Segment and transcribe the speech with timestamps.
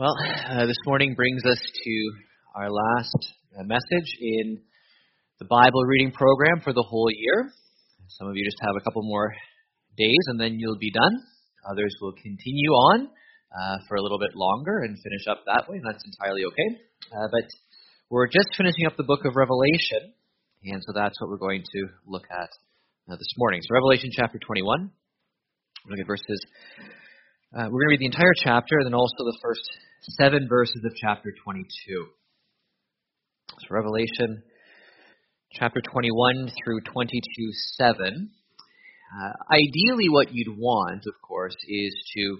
[0.00, 0.16] Well,
[0.48, 2.12] uh, this morning brings us to
[2.56, 3.20] our last
[3.52, 4.62] uh, message in
[5.38, 7.52] the Bible reading program for the whole year.
[8.08, 9.34] Some of you just have a couple more
[9.98, 11.20] days and then you'll be done.
[11.70, 13.08] Others will continue on
[13.52, 16.80] uh, for a little bit longer and finish up that way, and that's entirely okay.
[17.12, 17.44] Uh, but
[18.08, 20.16] we're just finishing up the book of Revelation,
[20.64, 22.48] and so that's what we're going to look at
[23.12, 23.60] uh, this morning.
[23.60, 24.90] So, Revelation chapter 21.
[25.90, 26.40] Look at verses.
[27.50, 29.66] Uh, we're going to read the entire chapter and then also the first
[30.22, 31.66] seven verses of chapter 22.
[33.58, 34.44] So, Revelation
[35.50, 37.18] chapter 21 through 22
[37.74, 38.30] 7.
[39.10, 42.38] Uh, ideally, what you'd want, of course, is to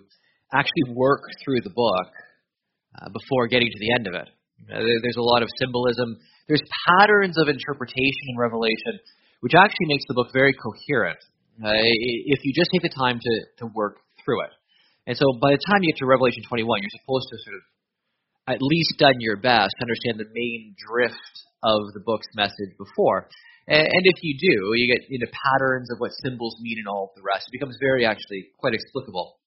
[0.55, 2.07] actually work through the book
[3.03, 4.31] uh, before getting to the end of it.
[4.71, 6.21] Uh, there's a lot of symbolism.
[6.47, 9.03] There's patterns of interpretation in Revelation,
[9.41, 11.19] which actually makes the book very coherent
[11.67, 14.51] uh, if you just take the time to, to work through it.
[15.07, 17.65] And so by the time you get to Revelation 21, you're supposed to sort of
[18.49, 23.29] at least done your best to understand the main drift of the book's message before.
[23.69, 27.15] And, if you do, you get into patterns of what symbols mean and all of
[27.15, 27.47] the rest.
[27.47, 29.39] It becomes very actually quite explicable.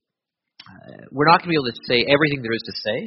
[0.64, 3.00] Uh, we're not going to be able to say everything there is to say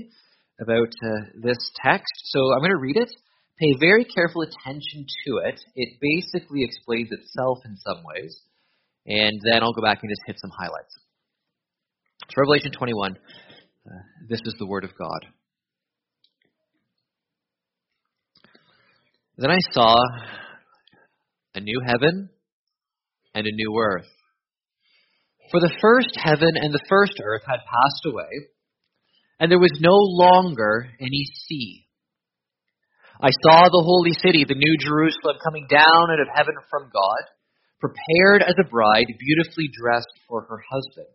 [0.60, 3.08] about uh, this text, so I'm going to read it.
[3.56, 5.56] Pay very careful attention to it.
[5.74, 8.36] It basically explains itself in some ways,
[9.06, 10.92] and then I'll go back and just hit some highlights.
[12.28, 13.90] So, Revelation 21, uh,
[14.28, 15.26] this is the Word of God.
[19.38, 19.94] Then I saw
[21.54, 22.30] a new heaven
[23.34, 24.08] and a new earth.
[25.52, 28.50] For the first heaven and the first earth had passed away,
[29.38, 31.86] and there was no longer any sea.
[33.22, 37.22] I saw the holy city, the new Jerusalem, coming down out of heaven from God,
[37.78, 41.14] prepared as a bride, beautifully dressed for her husband.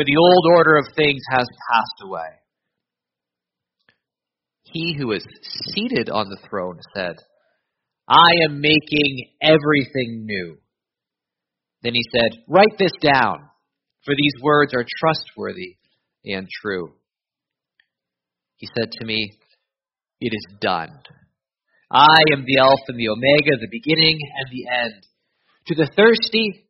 [0.00, 2.30] for the old order of things has passed away.
[4.62, 5.26] He who is
[5.74, 7.16] seated on the throne said,
[8.08, 10.56] I am making everything new.
[11.82, 13.40] Then he said, Write this down
[14.06, 15.76] for these words are trustworthy
[16.24, 16.94] and true.
[18.56, 19.32] He said to me,
[20.18, 20.98] It is done.
[21.90, 25.06] I am the Alpha and the Omega, the beginning and the end.
[25.66, 26.69] To the thirsty,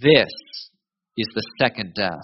[0.00, 0.30] This
[1.16, 2.22] is the second death.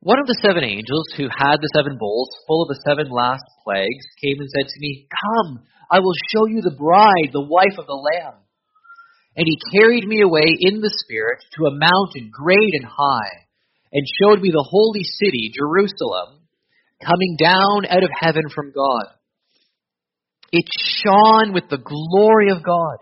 [0.00, 3.44] One of the seven angels who had the seven bowls full of the seven last
[3.62, 7.76] plagues came and said to me, Come, I will show you the bride, the wife
[7.78, 8.40] of the Lamb.
[9.36, 13.46] And he carried me away in the Spirit to a mountain great and high,
[13.92, 16.40] and showed me the holy city, Jerusalem,
[17.04, 19.12] coming down out of heaven from God.
[20.52, 20.66] It
[21.04, 22.98] shone with the glory of God,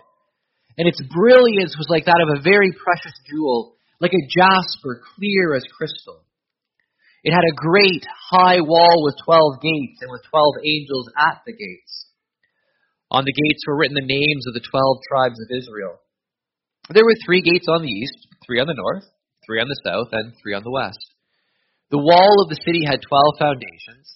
[0.78, 5.54] and its brilliance was like that of a very precious jewel, like a jasper, clear
[5.54, 6.24] as crystal.
[7.22, 11.52] It had a great high wall with twelve gates, and with twelve angels at the
[11.52, 12.06] gates.
[13.10, 16.00] On the gates were written the names of the twelve tribes of Israel.
[16.88, 19.04] There were three gates on the east, three on the north,
[19.44, 21.04] three on the south, and three on the west.
[21.90, 24.06] The wall of the city had twelve foundations,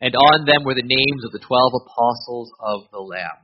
[0.00, 3.40] and on them were the names of the twelve apostles of the Lamb.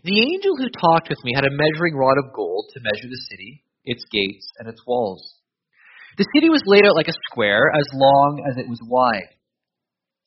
[0.00, 3.26] The angel who talked with me had a measuring rod of gold to measure the
[3.28, 5.20] city, its gates, and its walls.
[6.16, 9.28] The city was laid out like a square, as long as it was wide.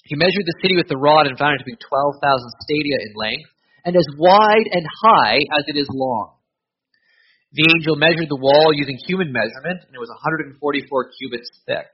[0.06, 2.22] He measured the city with the rod and found it to be 12,000
[2.62, 3.50] stadia in length,
[3.86, 6.38] and as wide and high as it is long.
[7.54, 10.54] The angel measured the wall using human measurement, and it was 144
[11.18, 11.90] cubits thick.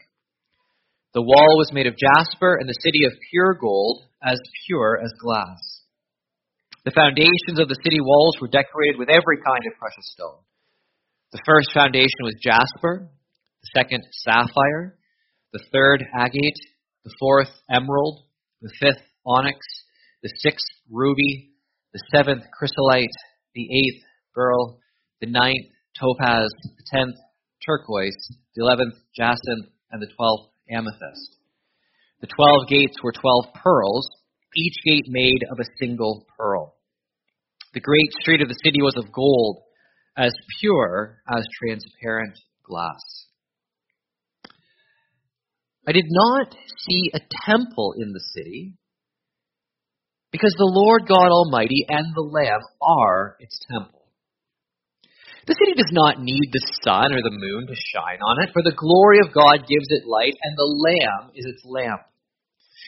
[1.14, 5.12] The wall was made of jasper, and the city of pure gold, as pure as
[5.20, 5.69] glass.
[6.90, 10.42] The foundations of the city walls were decorated with every kind of precious stone.
[11.32, 13.06] The first foundation was jasper,
[13.62, 14.98] the second sapphire,
[15.54, 16.58] the third agate,
[17.06, 18.26] the fourth emerald,
[18.64, 19.60] the fifth onyx,
[20.24, 21.54] the sixth ruby,
[21.94, 23.14] the seventh chrysolite,
[23.54, 24.02] the eighth
[24.34, 24.80] beryl,
[25.22, 27.18] the ninth topaz, the tenth
[27.64, 28.18] turquoise,
[28.56, 31.38] the eleventh jacinth, and the twelfth amethyst.
[32.22, 34.10] The twelve gates were twelve pearls,
[34.56, 36.78] each gate made of a single pearl.
[37.74, 39.62] The great street of the city was of gold,
[40.18, 43.02] as pure as transparent glass.
[45.88, 48.74] I did not see a temple in the city,
[50.32, 54.06] because the Lord God Almighty and the Lamb are its temple.
[55.48, 58.62] The city does not need the sun or the moon to shine on it, for
[58.62, 62.02] the glory of God gives it light, and the Lamb is its lamp.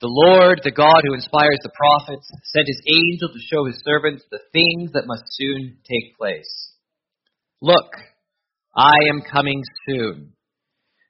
[0.00, 4.24] The Lord, the God who inspires the prophets, sent his angel to show his servants
[4.30, 6.72] the things that must soon take place.
[7.60, 7.92] Look,
[8.74, 10.32] I am coming soon.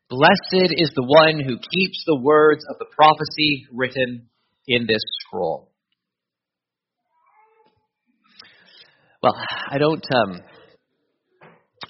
[0.08, 4.28] Blessed is the one who keeps the words of the prophecy written
[4.66, 5.70] in this scroll.
[9.22, 9.36] Well,
[9.70, 10.04] I don't.
[10.12, 10.40] Um,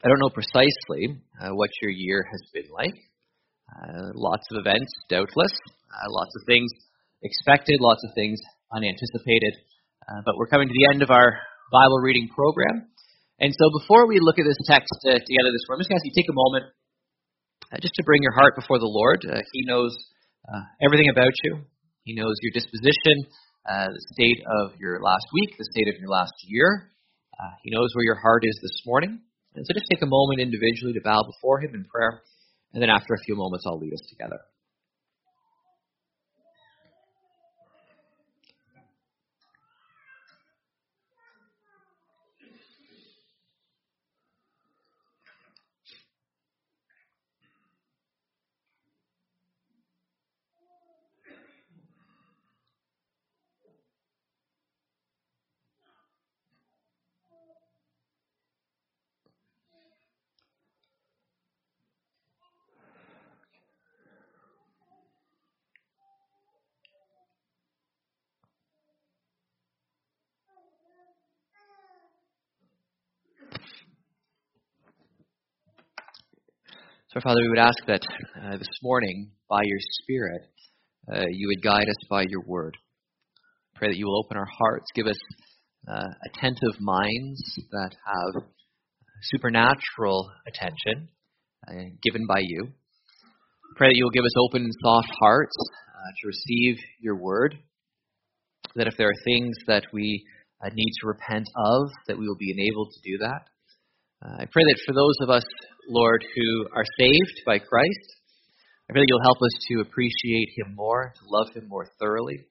[0.05, 2.95] I don't know precisely uh, what your year has been like.
[3.73, 5.53] Uh, lots of events, doubtless.
[5.91, 6.71] Uh, lots of things
[7.23, 8.41] expected, lots of things
[8.73, 9.55] unanticipated.
[10.09, 11.39] Uh, but we're coming to the end of our
[11.73, 12.89] Bible reading program.
[13.39, 15.99] And so before we look at this text uh, together this morning, I'm just going
[15.99, 16.65] to ask you to take a moment
[17.73, 19.25] uh, just to bring your heart before the Lord.
[19.25, 19.97] he knows
[20.83, 21.63] everything about you.
[22.03, 23.29] He knows your disposition,
[23.69, 26.91] the state of your last week, the state of your last year.
[27.41, 29.21] Uh, he knows where your heart is this morning.
[29.55, 32.23] And so just take a moment individually to bow before Him in prayer.
[32.73, 34.39] And then after a few moments, I'll lead us together.
[77.13, 78.03] So, Father, we would ask that
[78.41, 80.43] uh, this morning, by your Spirit,
[81.13, 82.77] uh, you would guide us by your word.
[83.75, 85.19] Pray that you will open our hearts, give us
[85.89, 88.45] uh, attentive minds that have
[89.23, 91.09] supernatural attention
[91.67, 92.69] uh, given by you.
[93.75, 95.57] Pray that you will give us open and soft hearts
[95.89, 97.59] uh, to receive your word.
[98.77, 100.25] That if there are things that we
[100.65, 103.49] uh, need to repent of, that we will be enabled to do that.
[104.23, 105.45] I pray that for those of us
[105.91, 108.07] Lord, who are saved by Christ.
[108.89, 112.47] I pray that you'll help us to appreciate him more, to love him more thoroughly,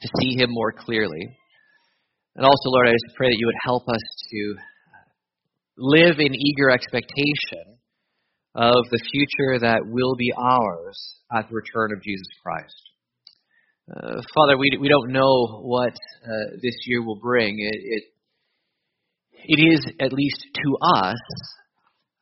[0.00, 1.36] to see him more clearly.
[2.36, 4.54] And also, Lord, I just pray that you would help us to
[5.78, 7.78] live in eager expectation
[8.54, 12.82] of the future that will be ours at the return of Jesus Christ.
[13.90, 17.56] Uh, Father, we, we don't know what uh, this year will bring.
[17.58, 18.02] It, it,
[19.44, 21.18] it is, at least to us,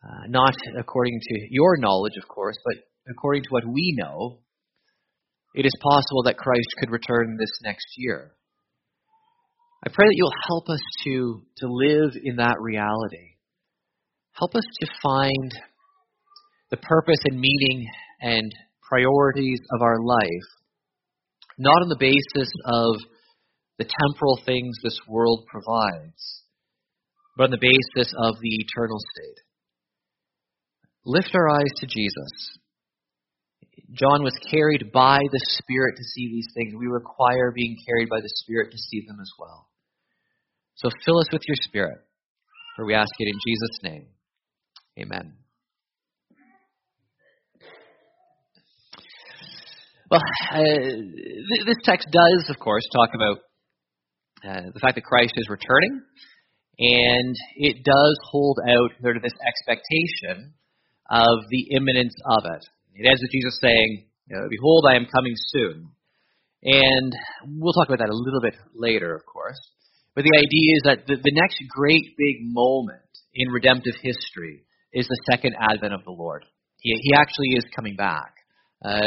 [0.04, 2.76] uh, not according to your knowledge, of course, but
[3.10, 4.40] according to what we know,
[5.54, 8.32] it is possible that Christ could return this next year.
[9.86, 13.36] I pray that you'll help us to, to live in that reality.
[14.32, 15.52] Help us to find
[16.70, 17.86] the purpose and meaning
[18.20, 18.50] and
[18.88, 20.48] priorities of our life,
[21.58, 22.96] not on the basis of
[23.78, 26.43] the temporal things this world provides,
[27.36, 29.40] but on the basis of the eternal state.
[31.04, 32.58] Lift our eyes to Jesus.
[33.92, 36.74] John was carried by the Spirit to see these things.
[36.78, 39.68] We require being carried by the Spirit to see them as well.
[40.76, 41.98] So fill us with your Spirit,
[42.76, 44.06] for we ask it in Jesus' name.
[44.98, 45.34] Amen.
[50.10, 50.20] Well,
[50.52, 53.38] uh, th- this text does, of course, talk about
[54.44, 56.02] uh, the fact that Christ is returning,
[56.78, 60.54] and it does hold out sort of this expectation
[61.10, 62.64] of the imminence of it.
[62.94, 64.06] It ends with Jesus saying,
[64.50, 65.90] Behold, I am coming soon.
[66.62, 67.12] And
[67.58, 69.60] we'll talk about that a little bit later, of course.
[70.14, 73.02] But the idea is that the, the next great big moment
[73.34, 76.44] in redemptive history is the second advent of the Lord.
[76.78, 78.32] He, he actually is coming back.
[78.82, 79.02] Uh,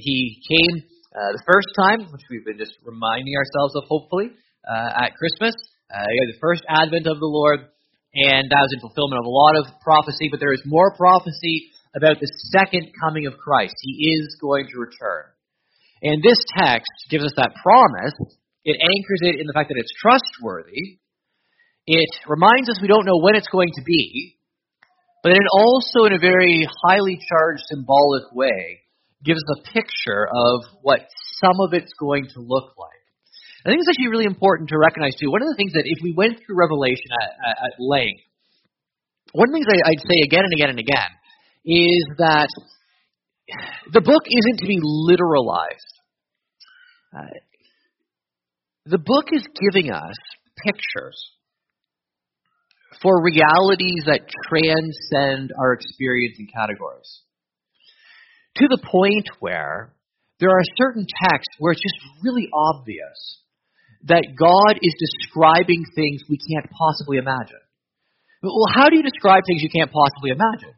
[0.00, 4.30] he came uh, the first time, which we've been just reminding ourselves of, hopefully,
[4.64, 5.54] uh, at Christmas.
[5.92, 7.68] Uh, the first advent of the Lord,
[8.16, 11.68] and that was in fulfillment of a lot of prophecy, but there is more prophecy
[11.92, 13.76] about the second coming of Christ.
[13.84, 15.28] He is going to return.
[16.00, 18.16] And this text gives us that promise.
[18.64, 20.96] It anchors it in the fact that it's trustworthy.
[21.86, 24.38] It reminds us we don't know when it's going to be,
[25.22, 28.80] but it also, in a very highly charged symbolic way,
[29.24, 31.00] gives us a picture of what
[31.38, 33.01] some of it's going to look like.
[33.64, 35.30] I think it's actually really important to recognize too.
[35.30, 38.26] One of the things that if we went through Revelation at, at, length,
[39.32, 41.10] one of the things I, I'd say again and again and again
[41.64, 42.50] is that
[43.92, 45.94] the book isn't to be literalized.
[47.14, 47.38] Uh,
[48.86, 50.16] the book is giving us
[50.66, 51.30] pictures
[53.00, 57.22] for realities that transcend our experience and categories.
[58.56, 59.94] To the point where
[60.40, 63.38] there are certain texts where it's just really obvious
[64.10, 67.62] that God is describing things we can't possibly imagine.
[68.42, 70.74] Well, how do you describe things you can't possibly imagine?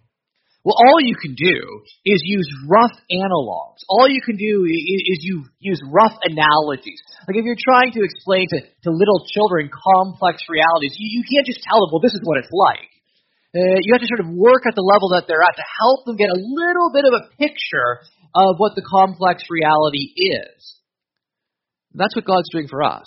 [0.65, 3.85] Well, all you can do is use rough analogs.
[3.89, 7.01] All you can do is, you use rough analogies.
[7.29, 11.45] Like if you're trying to explain to, to little children complex realities, you, you can't
[11.45, 12.89] just tell them, well, this is what it's like.
[13.53, 16.09] Uh, you have to sort of work at the level that they're at to help
[16.09, 18.01] them get a little bit of a picture
[18.33, 20.81] of what the complex reality is.
[21.95, 23.07] That's what God's doing for us.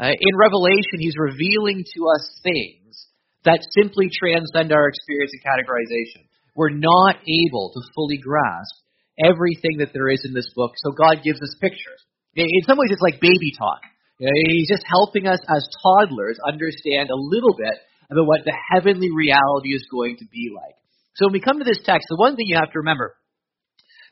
[0.00, 3.08] Uh, in Revelation, He's revealing to us things
[3.44, 6.28] that simply transcend our experience and categorization.
[6.54, 8.74] We're not able to fully grasp
[9.16, 12.00] everything that there is in this book, so God gives us pictures.
[12.36, 13.80] In some ways, it's like baby talk.
[14.18, 18.56] You know, he's just helping us as toddlers understand a little bit about what the
[18.72, 20.76] heavenly reality is going to be like.
[21.16, 23.16] So when we come to this text, the one thing you have to remember,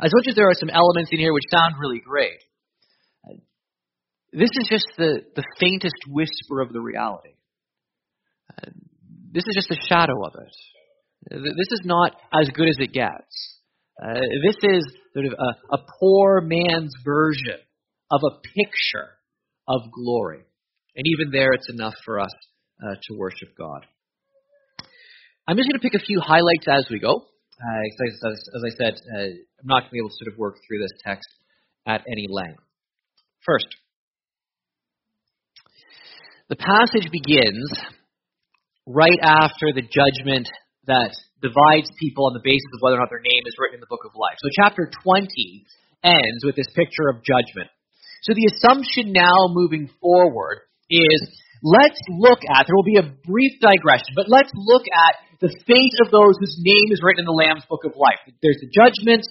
[0.00, 2.40] as much as there are some elements in here which sound really great,
[4.32, 7.34] this is just the, the faintest whisper of the reality.
[9.32, 10.54] This is just a shadow of it.
[11.30, 13.58] This is not as good as it gets.
[14.02, 17.58] Uh, this is sort of a, a poor man's version
[18.10, 19.10] of a picture
[19.66, 20.44] of glory.
[20.96, 22.30] And even there, it's enough for us
[22.82, 23.84] uh, to worship God.
[25.46, 27.16] I'm just going to pick a few highlights as we go.
[27.16, 30.38] Uh, as, as, I said, uh, I'm not going to be able to sort of
[30.38, 31.28] work through this text
[31.86, 32.62] at any length.
[33.44, 33.66] First,
[36.48, 37.68] the passage begins
[38.88, 40.48] right after the judgment
[40.88, 41.12] that
[41.44, 43.92] divides people on the basis of whether or not their name is written in the
[43.92, 44.40] book of life.
[44.40, 45.28] So chapter 20
[46.02, 47.68] ends with this picture of judgment.
[48.24, 51.20] So the assumption now moving forward is
[51.60, 55.96] let's look at, there will be a brief digression, but let's look at the fate
[56.00, 58.18] of those whose name is written in the Lamb's book of life.
[58.40, 59.22] There's the judgment,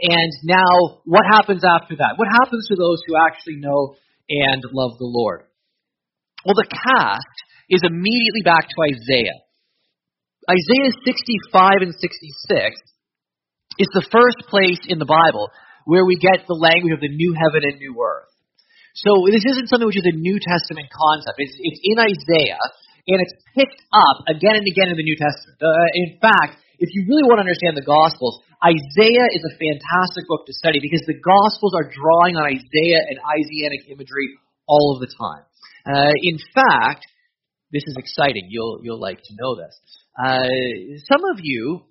[0.00, 2.16] and now what happens after that?
[2.16, 3.94] What happens to those who actually know
[4.32, 5.44] and love the Lord?
[6.44, 7.36] Well, the cast
[7.70, 9.38] is immediately back to Isaiah.
[10.50, 12.82] Isaiah 65 and 66
[13.78, 15.48] is the first place in the Bible
[15.86, 18.30] where we get the language of the new heaven and new earth.
[18.94, 21.40] So this isn't something which is a New Testament concept.
[21.40, 22.60] It's, it's in Isaiah,
[23.08, 25.56] and it's picked up again and again in the New Testament.
[25.62, 30.28] Uh, in fact, if you really want to understand the Gospels, Isaiah is a fantastic
[30.28, 34.36] book to study because the Gospels are drawing on Isaiah and Isaianic imagery
[34.68, 35.46] all of the time.
[35.86, 37.06] Uh, in fact,
[37.72, 38.48] this is exciting.
[38.50, 39.78] You'll you'll like to know this.
[40.18, 41.82] Uh, some of you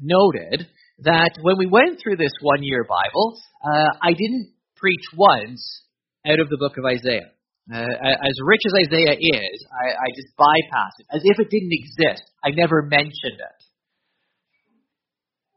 [0.00, 0.66] noted
[1.00, 5.82] that when we went through this one year Bible, uh, I didn't preach once
[6.26, 7.30] out of the book of Isaiah.
[7.72, 11.72] Uh, as rich as Isaiah is, I, I just bypass it as if it didn't
[11.72, 12.22] exist.
[12.42, 13.64] I never mentioned it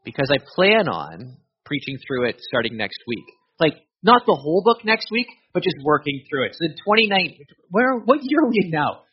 [0.04, 3.24] because I plan on preaching through it starting next week.
[3.58, 6.56] Like not the whole book next week, but just working through it.
[6.56, 7.36] So the 29,
[7.70, 9.04] where what year are we in now?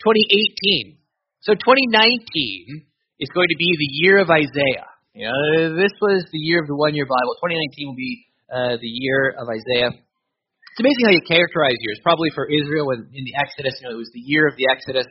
[0.00, 0.98] 2018.
[1.40, 2.86] So 2019
[3.20, 4.88] is going to be the year of Isaiah.
[5.14, 7.36] You know, this was the year of the one-year Bible.
[7.44, 9.92] 2019 will be uh, the year of Isaiah.
[9.92, 12.00] It's amazing how you characterize years.
[12.00, 14.72] Probably for Israel, when in the Exodus, you know, it was the year of the
[14.72, 15.04] Exodus.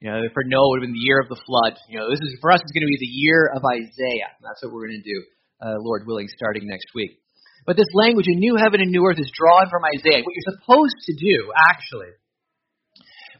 [0.00, 1.76] You know, for Noah, it would have been the year of the flood.
[1.92, 2.64] You know, this is for us.
[2.64, 4.32] It's going to be the year of Isaiah.
[4.40, 5.18] That's what we're going to do,
[5.60, 7.20] uh, Lord willing, starting next week.
[7.64, 10.20] But this language, a new heaven and new earth, is drawn from Isaiah.
[10.20, 12.12] What you're supposed to do, actually,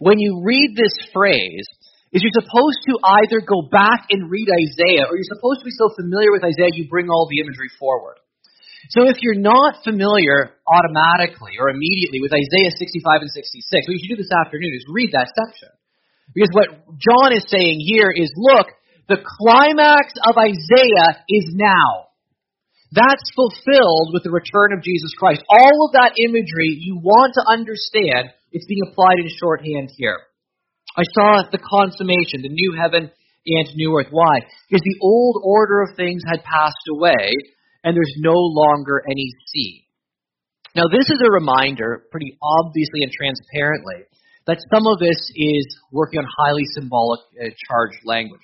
[0.01, 1.69] when you read this phrase,
[2.15, 5.77] is you're supposed to either go back and read Isaiah, or you're supposed to be
[5.77, 8.17] so familiar with Isaiah you bring all the imagery forward.
[8.91, 14.01] So if you're not familiar automatically or immediately with Isaiah 65 and 66, what you
[14.01, 15.73] should do this afternoon is read that section.
[16.33, 16.69] Because what
[17.01, 18.69] John is saying here is, look,
[19.09, 22.14] the climax of Isaiah is now.
[22.95, 25.43] That's fulfilled with the return of Jesus Christ.
[25.51, 30.23] All of that imagery you want to understand, it's being applied in shorthand here.
[30.95, 34.15] I saw the consummation, the new heaven and new earth.
[34.15, 34.47] Why?
[34.71, 37.35] Because the old order of things had passed away,
[37.83, 39.85] and there's no longer any sea.
[40.77, 44.07] Now, this is a reminder, pretty obviously and transparently,
[44.47, 48.43] that some of this is working on highly symbolic uh, charged language.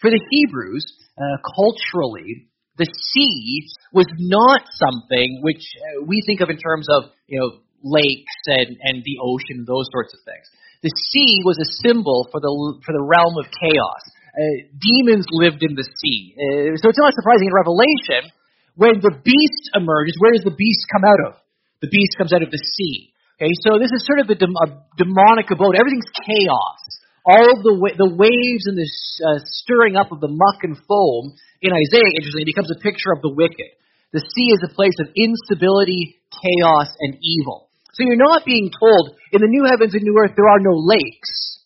[0.00, 0.84] For the Hebrews,
[1.16, 7.10] uh, culturally, the sea was not something which uh, we think of in terms of,
[7.26, 10.44] you know, lakes and, and the ocean, those sorts of things.
[10.84, 12.52] The sea was a symbol for the,
[12.84, 14.02] for the realm of chaos.
[14.36, 16.36] Uh, demons lived in the sea.
[16.36, 18.28] Uh, so it's not surprising in Revelation,
[18.76, 21.40] when the beast emerges, where does the beast come out of?
[21.80, 23.16] The beast comes out of the sea.
[23.40, 25.76] Okay, so this is sort of a, dem- a demonic abode.
[25.76, 26.80] Everything's chaos.
[27.24, 28.88] All of the wa- the waves and the
[29.24, 33.12] uh, stirring up of the muck and foam in Isaiah, interestingly, it becomes a picture
[33.14, 33.70] of the wicked.
[34.12, 37.68] The sea is a place of instability, chaos, and evil.
[37.94, 40.76] So you're not being told in the new heavens and new earth there are no
[40.76, 41.64] lakes.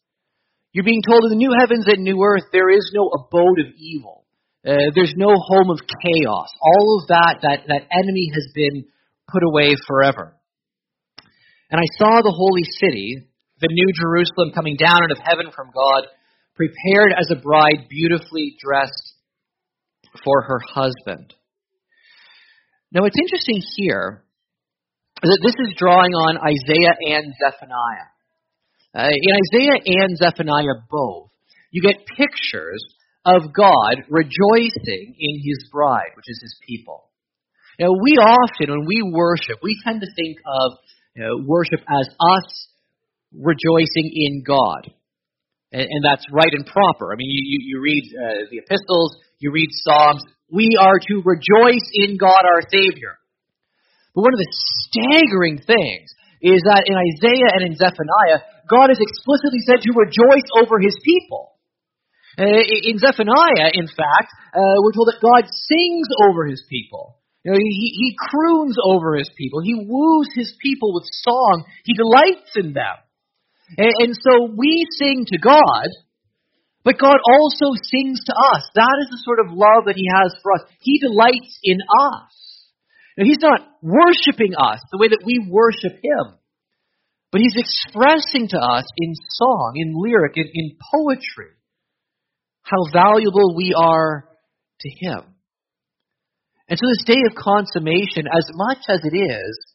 [0.72, 3.74] You're being told in the new heavens and new earth there is no abode of
[3.74, 4.24] evil.
[4.62, 6.50] Uh, there's no home of chaos.
[6.62, 8.86] All of that, that, that enemy has been
[9.26, 10.36] put away forever.
[11.70, 13.26] And I saw the holy city,
[13.60, 16.06] the new Jerusalem, coming down out of heaven from God,
[16.54, 19.09] prepared as a bride beautifully dressed
[20.24, 21.34] for her husband.
[22.92, 24.24] Now, what's interesting here
[25.22, 28.08] that this is drawing on Isaiah and Zephaniah.
[28.94, 31.30] Uh, in Isaiah and Zephaniah both,
[31.70, 32.82] you get pictures
[33.24, 37.10] of God rejoicing in his bride, which is his people.
[37.78, 40.72] Now, we often, when we worship, we tend to think of
[41.14, 42.68] you know, worship as us
[43.32, 44.90] rejoicing in God.
[45.72, 47.12] And, and, that's right and proper.
[47.12, 50.22] I mean, you, you, you read uh, the epistles, you read Psalms.
[50.52, 53.16] We are to rejoice in God our Savior.
[54.14, 54.52] But one of the
[54.86, 60.48] staggering things is that in Isaiah and in Zephaniah, God is explicitly said to rejoice
[60.56, 61.56] over his people.
[62.38, 67.18] Uh, in Zephaniah, in fact, uh, we're told that God sings over his people.
[67.44, 69.60] You know, he, he croons over his people.
[69.60, 71.64] He woos his people with song.
[71.84, 72.96] He delights in them.
[73.76, 75.88] And, and so we sing to God,
[76.82, 78.62] but God also sings to us.
[78.74, 80.62] That is the sort of love that he has for us.
[80.80, 82.32] He delights in us.
[83.18, 86.38] Now, he's not worshiping us the way that we worship him,
[87.32, 91.52] but he's expressing to us in song, in lyric, in, in poetry,
[92.62, 94.28] how valuable we are
[94.80, 95.20] to him.
[96.68, 99.74] And so this day of consummation, as much as it is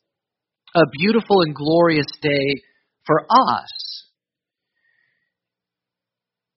[0.76, 2.64] a beautiful and glorious day
[3.06, 4.05] for us,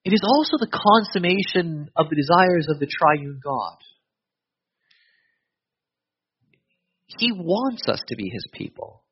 [0.08, 3.76] it is also the consummation of the desires of the triune God.
[7.18, 9.04] He wants us to be his people.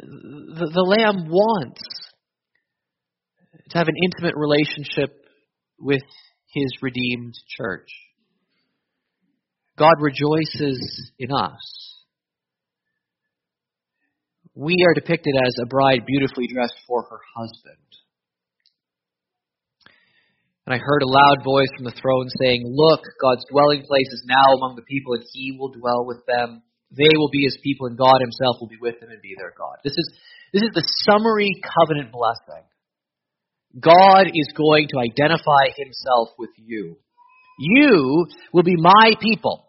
[0.00, 1.80] The, the Lamb wants
[3.70, 5.24] to have an intimate relationship
[5.78, 6.02] with
[6.52, 7.88] his redeemed church.
[9.78, 12.02] God rejoices in us.
[14.56, 17.76] We are depicted as a bride beautifully dressed for her husband.
[20.70, 24.22] And I heard a loud voice from the throne saying, Look, God's dwelling place is
[24.22, 26.62] now among the people, and he will dwell with them.
[26.94, 29.50] They will be his people, and God himself will be with them and be their
[29.50, 29.82] God.
[29.82, 30.06] This is,
[30.54, 32.62] this is the summary covenant blessing.
[33.82, 37.02] God is going to identify himself with you.
[37.58, 39.66] You will be my people.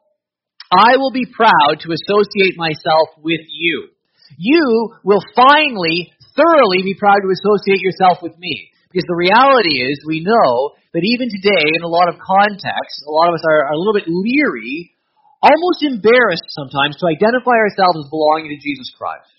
[0.70, 3.90] I will be proud to associate myself with you.
[4.38, 8.70] you will finally, thoroughly be proud to associate yourself with me.
[8.92, 13.12] Because the reality is, we know that even today, in a lot of contexts, a
[13.12, 14.92] lot of us are, are a little bit leery,
[15.40, 19.32] almost embarrassed sometimes, to identify ourselves as belonging to Jesus Christ.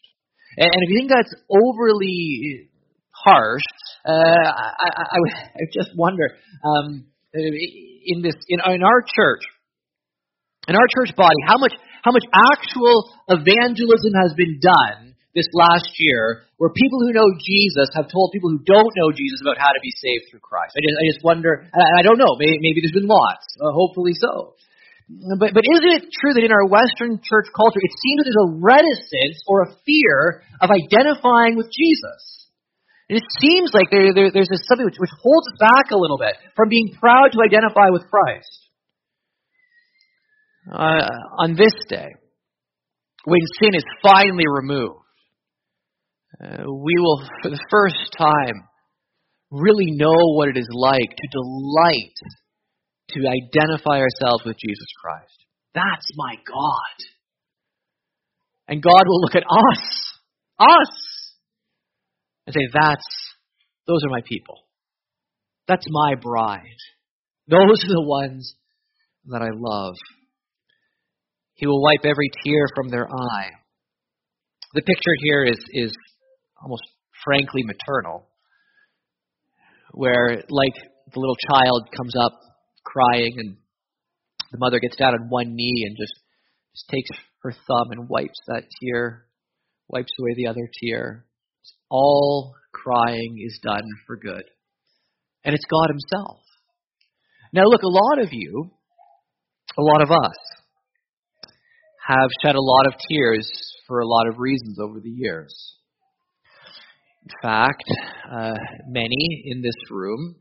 [0.56, 2.72] And, and if you think that's overly
[3.12, 3.68] harsh,
[4.08, 6.32] uh, I, I, I, just wonder
[6.64, 7.04] um,
[7.36, 9.44] in this in, in our church,
[10.68, 15.88] in our church body, how much how much actual evangelism has been done this last
[15.96, 19.72] year where people who know Jesus have told people who don't know Jesus about how
[19.72, 20.76] to be saved through Christ.
[20.76, 23.72] I just, I just wonder, I, I don't know, maybe, maybe there's been lots, uh,
[23.72, 24.54] hopefully so.
[25.40, 28.44] But, but isn't it true that in our Western church culture, it seems that there's
[28.48, 32.48] a reticence or a fear of identifying with Jesus?
[33.08, 36.16] And it seems like there, there, there's something which, which holds us back a little
[36.16, 38.62] bit from being proud to identify with Christ
[40.70, 42.08] uh, on this day,
[43.24, 45.01] when sin is finally removed,
[46.40, 48.68] uh, we will, for the first time,
[49.50, 52.16] really know what it is like to delight
[53.10, 55.44] to identify ourselves with Jesus Christ.
[55.74, 56.96] That's my God.
[58.68, 60.12] And God will look at us,
[60.58, 61.32] us,
[62.46, 63.04] and say, That's,
[63.86, 64.58] those are my people.
[65.68, 66.60] That's my bride.
[67.48, 68.54] Those are the ones
[69.26, 69.94] that I love.
[71.54, 73.50] He will wipe every tear from their eye.
[74.74, 75.92] The picture here is, is
[76.62, 76.82] almost
[77.24, 78.28] frankly maternal,
[79.92, 80.74] where, like
[81.12, 82.32] the little child comes up
[82.84, 83.56] crying, and
[84.50, 86.14] the mother gets down on one knee and just,
[86.74, 87.10] just takes
[87.42, 89.26] her thumb and wipes that tear,
[89.88, 91.26] wipes away the other tear.
[91.90, 94.44] All crying is done for good.
[95.44, 96.40] And it's God Himself.
[97.52, 98.70] Now, look, a lot of you,
[99.78, 100.36] a lot of us,
[102.06, 103.48] have shed a lot of tears
[103.86, 105.76] for a lot of reasons over the years.
[107.24, 107.84] In fact,
[108.32, 108.54] uh,
[108.88, 110.36] many in this room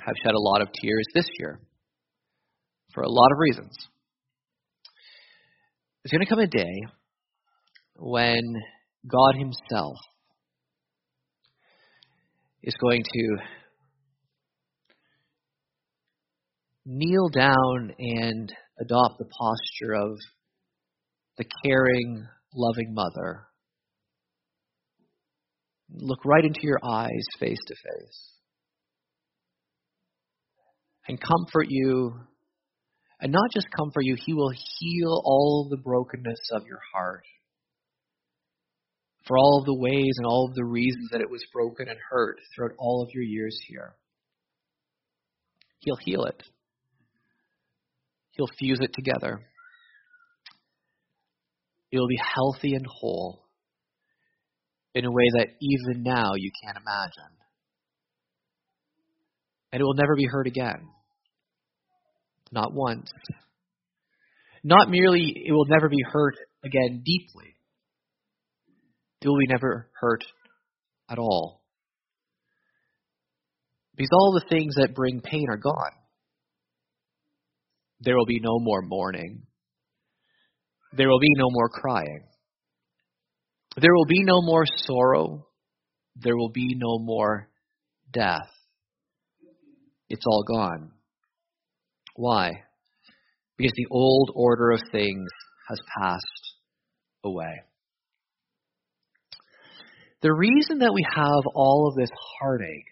[0.00, 1.60] have shed a lot of tears this year
[2.92, 3.76] for a lot of reasons.
[6.02, 6.82] There's going to come a day
[7.96, 8.42] when
[9.06, 9.96] God Himself
[12.62, 13.36] is going to
[16.86, 20.16] kneel down and adopt the posture of
[21.36, 23.46] the caring, loving mother.
[25.90, 28.38] Look right into your eyes face to face
[31.08, 32.12] and comfort you.
[33.20, 37.24] And not just comfort you, He will heal all the brokenness of your heart.
[39.26, 41.98] For all of the ways and all of the reasons that it was broken and
[42.10, 43.94] hurt throughout all of your years here.
[45.80, 46.42] He'll heal it.
[48.30, 49.40] He'll fuse it together.
[51.90, 53.47] It will be healthy and whole
[54.94, 57.34] in a way that even now you can't imagine.
[59.72, 60.88] And it will never be hurt again.
[62.50, 63.10] Not once.
[64.64, 67.54] Not merely it will never be hurt again deeply.
[69.20, 70.24] It will be never hurt
[71.10, 71.62] at all.
[73.96, 75.92] Because all the things that bring pain are gone.
[78.00, 79.42] There will be no more mourning.
[80.96, 82.27] There will be no more crying.
[83.76, 85.46] There will be no more sorrow.
[86.16, 87.48] There will be no more
[88.12, 88.48] death.
[90.08, 90.92] It's all gone.
[92.16, 92.50] Why?
[93.56, 95.28] Because the old order of things
[95.68, 96.54] has passed
[97.24, 97.62] away.
[100.22, 102.86] The reason that we have all of this heartache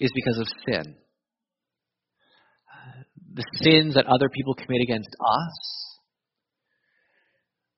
[0.00, 0.96] is because of sin.
[3.34, 5.93] The sins that other people commit against us,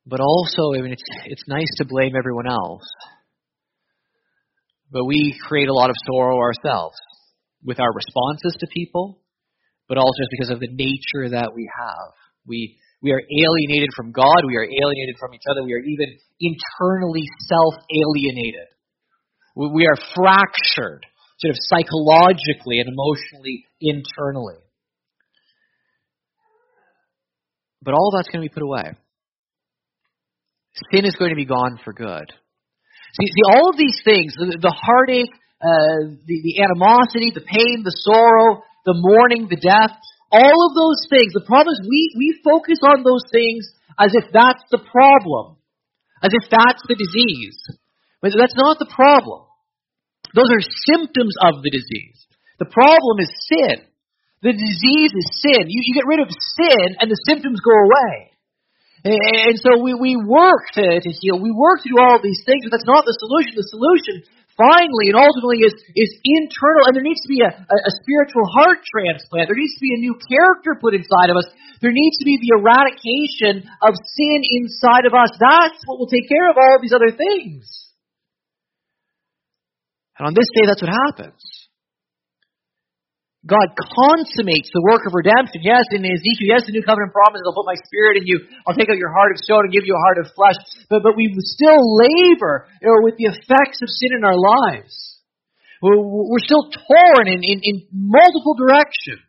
[0.06, 2.86] but also, I mean, it's it's nice to blame everyone else,
[4.92, 6.96] but we create a lot of sorrow ourselves
[7.64, 9.18] with our responses to people,
[9.88, 12.14] but also just because of the nature that we have.
[12.46, 14.46] We we are alienated from God.
[14.46, 15.64] We are alienated from each other.
[15.64, 18.68] We are even internally self-alienated.
[19.56, 21.04] We are fractured,
[21.40, 24.62] sort of psychologically and emotionally, internally.
[27.82, 28.94] But all that's going to be put away
[30.92, 32.28] sin is going to be gone for good.
[33.16, 37.80] See, see all of these things, the, the heartache, uh, the, the animosity, the pain,
[37.80, 39.96] the sorrow, the mourning, the death,
[40.30, 43.64] all of those things, the problem is we, we focus on those things
[43.96, 45.56] as if that's the problem,
[46.20, 47.56] as if that's the disease.
[48.20, 49.48] But that's not the problem.
[50.34, 52.26] Those are symptoms of the disease.
[52.58, 53.86] The problem is sin.
[54.42, 55.72] The disease is sin.
[55.72, 58.35] You, you get rid of sin and the symptoms go away.
[59.06, 61.38] And so we, we work to, to heal.
[61.38, 63.54] We work to do all these things, but that's not the solution.
[63.54, 64.26] The solution,
[64.58, 68.42] finally and ultimately, is, is internal, and there needs to be a, a, a spiritual
[68.50, 69.46] heart transplant.
[69.46, 71.46] There needs to be a new character put inside of us.
[71.78, 75.30] There needs to be the eradication of sin inside of us.
[75.38, 77.70] That's what will take care of all of these other things.
[80.18, 81.55] And on this day, that's what happens.
[83.46, 85.62] God consummates the work of redemption.
[85.62, 88.42] Yes, in Ezekiel, yes, the new covenant promises, I'll put my spirit in you.
[88.66, 90.58] I'll take out your heart of stone and give you a heart of flesh.
[90.90, 94.98] But, but we still labor you know, with the effects of sin in our lives.
[95.78, 99.22] We're, still torn in, in, in multiple directions.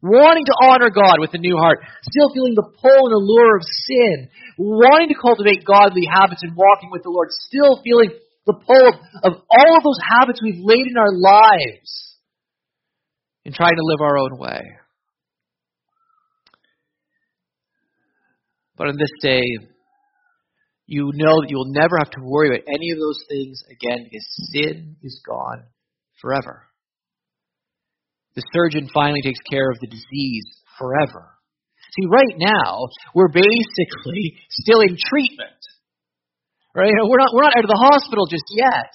[0.00, 1.84] Wanting to honor God with a new heart.
[2.00, 4.32] Still feeling the pull and allure of sin.
[4.56, 7.28] Wanting to cultivate godly habits and walking with the Lord.
[7.44, 8.16] Still feeling
[8.48, 12.03] the pull of, of all of those habits we've laid in our lives
[13.44, 14.60] in trying to live our own way.
[18.76, 19.44] But on this day,
[20.86, 24.04] you know that you will never have to worry about any of those things again
[24.04, 25.64] because sin is gone
[26.20, 26.64] forever.
[28.34, 30.44] The surgeon finally takes care of the disease
[30.78, 31.30] forever.
[31.94, 35.60] See, right now, we're basically still in treatment.
[36.74, 36.90] Right?
[36.90, 38.90] We're not, we're not out of the hospital just yet.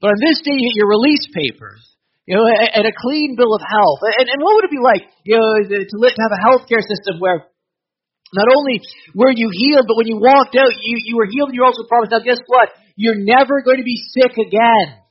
[0.00, 1.89] But on this day, you get your release papers
[2.30, 3.98] you know, and a clean bill of health.
[4.06, 7.18] And, and what would it be like, you know, to, to have a healthcare system
[7.18, 7.42] where
[8.32, 8.78] not only
[9.16, 11.82] were you healed, but when you walked out, you, you were healed and you're also
[11.88, 12.68] promised, now guess what?
[12.94, 15.02] You're never going to be sick again.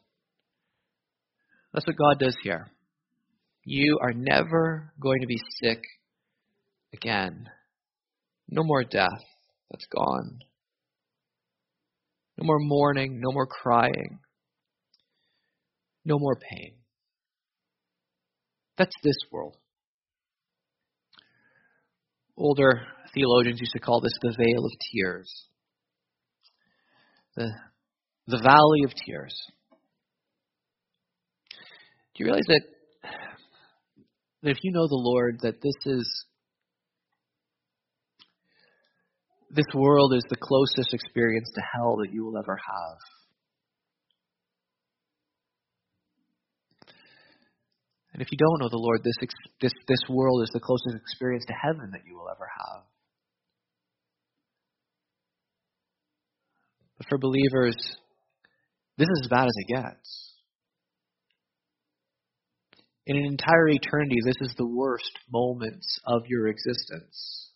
[1.74, 2.68] That's what God does here.
[3.66, 5.82] You are never going to be sick
[6.94, 7.50] again.
[8.48, 9.26] No more death.
[9.72, 10.40] That's gone.
[12.38, 13.20] No more mourning.
[13.20, 14.20] No more crying.
[16.06, 16.79] No more pain.
[18.80, 19.58] That's this world.
[22.38, 22.82] Older
[23.14, 25.30] theologians used to call this the vale of tears.
[27.36, 27.52] The,
[28.28, 29.36] the valley of tears.
[32.16, 32.62] Do you realize that,
[34.44, 36.26] that if you know the Lord, that this is
[39.52, 43.19] this world is the closest experience to hell that you will ever have.
[48.20, 49.16] And if you don't know the Lord, this,
[49.62, 52.84] this, this world is the closest experience to heaven that you will ever have.
[56.98, 57.78] But for believers,
[58.98, 60.34] this is as bad as it gets.
[63.08, 67.54] In an entire eternity, this is the worst moments of your existence.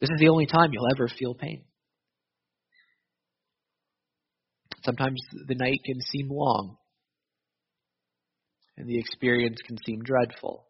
[0.00, 1.64] This is the only time you'll ever feel pain.
[4.84, 6.76] Sometimes the night can seem long
[8.76, 10.66] and the experience can seem dreadful.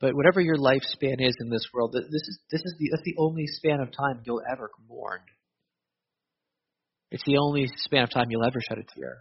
[0.00, 3.16] But whatever your lifespan is in this world, this is this is the that's the
[3.18, 5.20] only span of time you'll ever mourn.
[7.10, 9.18] It's the only span of time you'll ever shed a tear.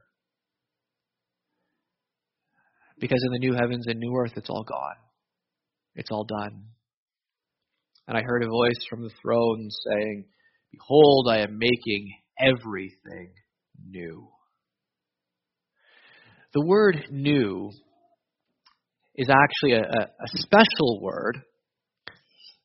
[3.00, 4.96] Because in the new heavens and new earth, it's all gone.
[5.96, 6.66] It's all done.
[8.08, 10.26] And I heard a voice from the throne saying,
[10.72, 13.34] Behold, I am making everything
[13.88, 14.28] new.
[16.54, 17.72] The word new
[19.16, 21.40] is actually a, a, special word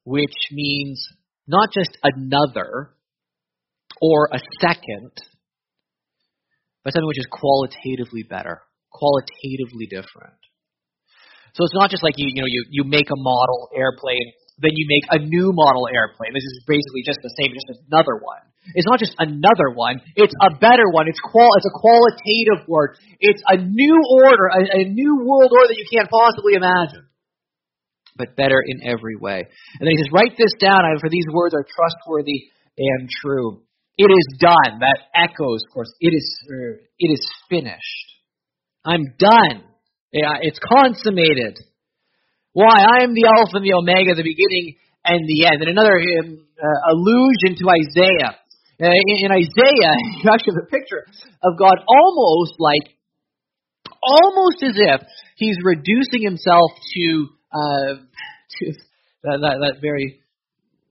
[0.05, 1.07] which means
[1.47, 2.91] not just another
[4.01, 5.13] or a second,
[6.83, 10.39] but something which is qualitatively better, qualitatively different.
[11.55, 14.73] So it's not just like you you know you, you make a model airplane then
[14.75, 16.35] you make a new model airplane.
[16.35, 18.45] This is basically just the same, just another one.
[18.75, 21.09] It's not just another one; it's a better one.
[21.09, 21.51] It's qual.
[21.59, 22.97] It's a qualitative word.
[23.19, 27.07] It's a new order, a, a new world order that you can't possibly imagine,
[28.17, 29.43] but better in every way.
[29.79, 33.63] And then he says, "Write this down, for these words are trustworthy and true."
[33.99, 34.81] It is done.
[34.81, 35.93] That echoes, of course.
[36.01, 36.27] It is.
[36.99, 38.09] It is finished.
[38.85, 39.63] I'm done.
[40.13, 41.59] It's consummated.
[42.53, 42.69] Why?
[42.69, 45.63] I am the Alpha and the Omega, the beginning and the end.
[45.63, 48.39] And another um, uh, allusion to Isaiah.
[48.83, 51.07] Uh, in, in Isaiah, you actually have a picture
[51.43, 52.99] of God almost like,
[54.03, 55.01] almost as if
[55.37, 57.95] he's reducing himself to, uh,
[58.59, 58.73] to
[59.23, 60.21] that, that, that very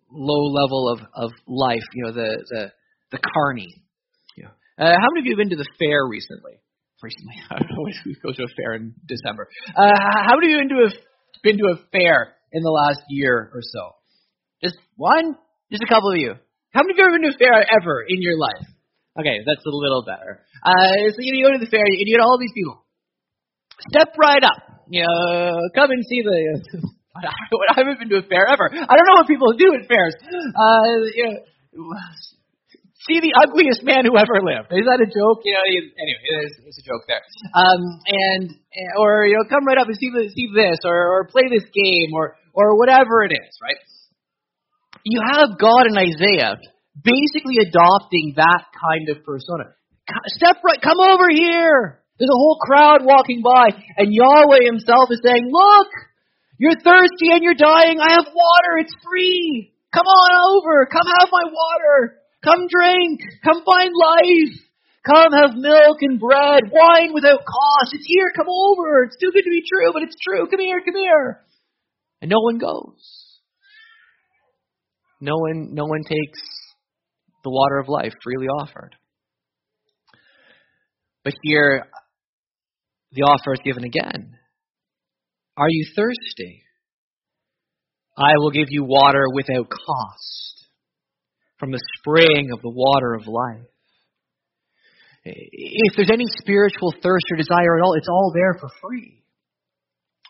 [0.09, 2.71] low level of, of life, you know, the, the,
[3.11, 3.67] the carny.
[4.37, 4.51] You know.
[4.79, 6.53] Uh, how many of you have been to the fair recently?
[7.03, 9.49] Recently, I don't know who goes to a fair in December.
[9.75, 10.91] Uh, how many of you have been to a
[11.43, 13.95] been to a fair in the last year or so?
[14.63, 15.35] Just one?
[15.71, 16.35] Just a couple of you.
[16.71, 18.63] How many of you ever been to a fair ever in your life?
[19.19, 20.39] Okay, that's a little better.
[20.63, 22.79] Uh, so you, go to the fair and you get all these people.
[23.91, 24.87] Step right up.
[24.87, 26.87] you know, come and see the.
[27.19, 28.71] I haven't been to a fair ever.
[28.71, 30.15] I don't know what people do at fairs.
[30.15, 31.91] Uh, you know,
[33.03, 34.71] see the ugliest man who ever lived.
[34.71, 35.43] Is that a joke?
[35.43, 37.19] You know, anyway, it's, it's a joke there.
[37.51, 38.55] Um, and
[38.95, 41.67] or you know, come right up and see the, see this, or or play this
[41.67, 43.75] game, or or whatever it is, right?
[45.03, 46.57] You have God in Isaiah
[46.95, 49.73] basically adopting that kind of persona.
[50.27, 52.03] Step right, come over here.
[52.19, 55.87] There's a whole crowd walking by, and Yahweh Himself is saying, "Look."
[56.61, 57.97] You're thirsty and you're dying.
[57.97, 58.77] I have water.
[58.77, 59.73] It's free.
[59.91, 60.85] Come on over.
[60.85, 62.21] Come have my water.
[62.43, 63.19] Come drink.
[63.43, 64.61] Come find life.
[65.03, 67.93] Come have milk and bread, wine without cost.
[67.93, 68.31] It's here.
[68.37, 69.05] Come over.
[69.05, 70.45] It's too good to be true, but it's true.
[70.45, 70.81] Come here.
[70.85, 71.41] Come here.
[72.21, 73.20] And no one goes.
[75.21, 76.39] No one, no one takes
[77.43, 78.95] the water of life freely offered.
[81.23, 81.85] But here,
[83.11, 84.35] the offer is given again.
[85.55, 86.63] Are you thirsty?
[88.17, 90.67] I will give you water without cost
[91.59, 93.67] from the spring of the water of life.
[95.23, 99.23] If there's any spiritual thirst or desire at all, it's all there for free.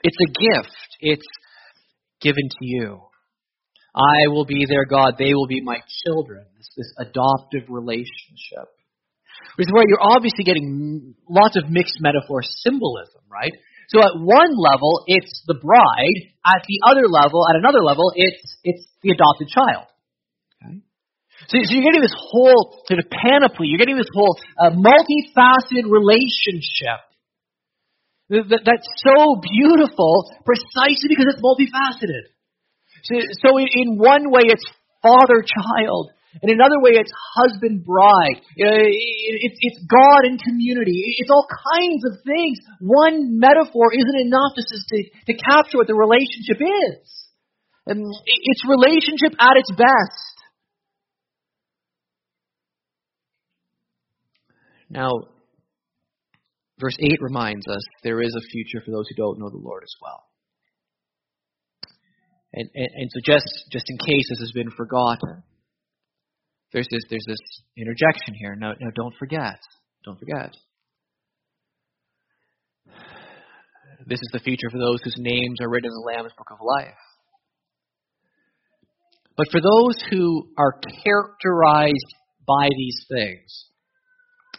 [0.04, 0.75] It's a gift.
[0.99, 1.27] It's
[2.19, 3.01] given to you.
[3.95, 5.15] I will be their God.
[5.17, 6.45] They will be my children.
[6.58, 8.71] This, this adoptive relationship.
[9.56, 13.51] Which is where you're obviously getting lots of mixed metaphor symbolism, right?
[13.89, 16.32] So at one level, it's the bride.
[16.45, 19.91] At the other level, at another level, it's it's the adopted child.
[20.63, 20.80] Okay.
[21.51, 23.67] So, so you're getting this whole sort of panoply.
[23.67, 27.04] You're getting this whole uh, multifaceted relationship
[28.32, 32.32] that, that's so beautiful, precisely because it's multifaceted.
[33.03, 34.65] So, in, one way, it's
[35.01, 36.11] father-child.
[36.41, 38.39] In another way, it's husband bride.
[38.55, 41.15] Uh, it's, it's God and community.
[41.19, 42.57] It's all kinds of things.
[42.79, 47.21] One metaphor isn't enough just to, to capture what the relationship is.
[47.85, 50.31] And it's relationship at its best.
[54.89, 55.11] Now,
[56.79, 59.83] verse 8 reminds us there is a future for those who don't know the Lord
[59.83, 60.31] as well.
[62.53, 65.43] And, and, and so, just, just in case this has been forgotten,
[66.73, 67.39] there's this there's this
[67.77, 68.55] interjection here.
[68.55, 69.59] No, no, don't forget.
[70.05, 70.55] Don't forget.
[74.07, 76.57] This is the future for those whose names are written in the Lamb's Book of
[76.61, 76.93] Life.
[79.37, 82.13] But for those who are characterized
[82.47, 83.65] by these things,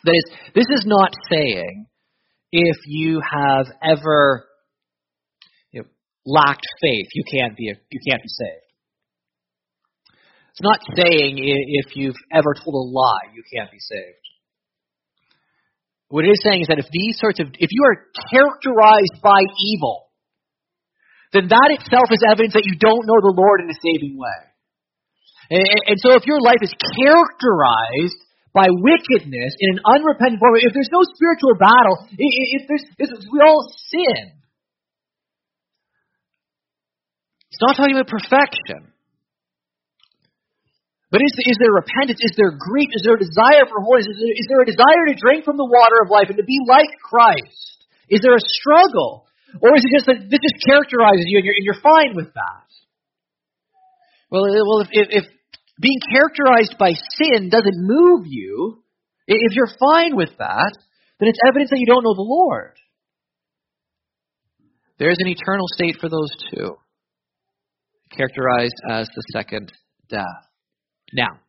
[0.05, 0.25] that is,
[0.55, 1.87] this is not saying
[2.53, 4.45] if you have ever
[6.25, 8.69] lacked faith, you can't be you can't be saved.
[10.53, 14.21] It's not saying if you've ever told a lie, you can't be saved.
[16.13, 19.41] What it is saying is that if these sorts of, if you are characterized by
[19.65, 20.13] evil,
[21.33, 24.41] then that itself is evidence that you don't know the Lord in a saving way.
[25.49, 28.21] And, and so if your life is characterized
[28.53, 33.41] by wickedness in an unrepentant form, if there's no spiritual battle, if there's, if we
[33.41, 34.37] all sin.
[37.53, 38.89] It's not talking about perfection.
[41.13, 42.25] But is, is there repentance?
[42.25, 42.89] Is there grief?
[42.97, 44.09] Is there a desire for holiness?
[44.09, 46.49] Is there, is there a desire to drink from the water of life and to
[46.49, 47.85] be like Christ?
[48.09, 49.29] Is there a struggle?
[49.61, 52.33] Or is it just that this just characterizes you and you're, and you're fine with
[52.33, 52.69] that?
[54.33, 55.25] Well, well if, if, if
[55.77, 58.81] being characterized by sin doesn't move you,
[59.29, 60.73] if you're fine with that,
[61.21, 62.81] then it's evidence that you don't know the Lord.
[64.99, 66.81] There's an eternal state for those two,
[68.17, 69.73] characterized as the second
[70.09, 70.43] death.
[71.13, 71.41] Now,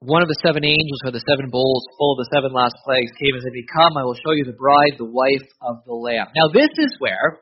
[0.00, 3.10] one of the seven angels had the seven bowls full of the seven last plagues
[3.18, 6.28] came and said, Come, I will show you the bride, the wife of the Lamb.
[6.36, 7.40] Now, this is where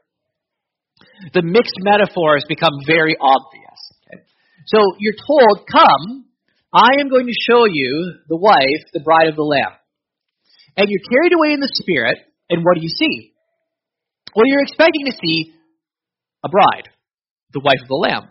[1.35, 3.81] the mixed metaphors become very obvious.
[4.07, 4.23] Okay?
[4.71, 6.31] So you're told, Come,
[6.73, 9.75] I am going to show you the wife, the bride of the Lamb.
[10.77, 12.19] And you're carried away in the Spirit,
[12.51, 13.35] and what do you see?
[14.35, 15.55] Well, you're expecting to see
[16.45, 16.93] a bride,
[17.53, 18.29] the wife of the Lamb.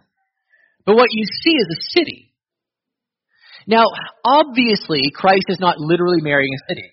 [0.86, 2.34] But what you see is a city.
[3.66, 3.86] Now,
[4.24, 6.89] obviously, Christ is not literally marrying a city.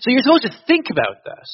[0.00, 1.48] So you're supposed to think about this.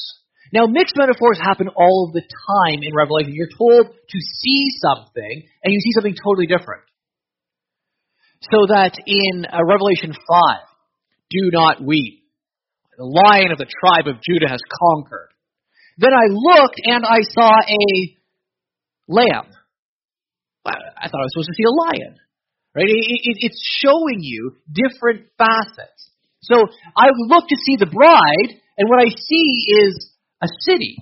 [0.52, 3.32] Now, mixed metaphors happen all the time in Revelation.
[3.34, 6.82] You're told to see something, and you see something totally different.
[8.42, 10.20] So that in uh, Revelation 5,
[11.30, 12.22] do not weep.
[12.96, 15.30] The lion of the tribe of Judah has conquered.
[15.98, 18.16] Then I looked, and I saw a
[19.08, 19.52] lamb
[21.04, 22.16] I thought I was supposed to see a lion.
[22.74, 22.88] Right?
[22.88, 26.10] It, it, it's showing you different facets.
[26.42, 26.56] So
[26.96, 29.48] I look to see the bride, and what I see
[29.84, 30.10] is
[30.42, 30.96] a city.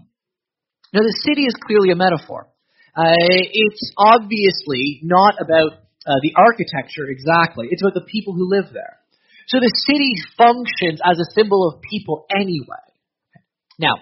[0.92, 2.48] Now, the city is clearly a metaphor.
[2.94, 7.68] Uh, it's obviously not about uh, the architecture exactly.
[7.70, 8.98] It's about the people who live there.
[9.48, 12.84] So the city functions as a symbol of people anyway.
[13.78, 13.96] Now,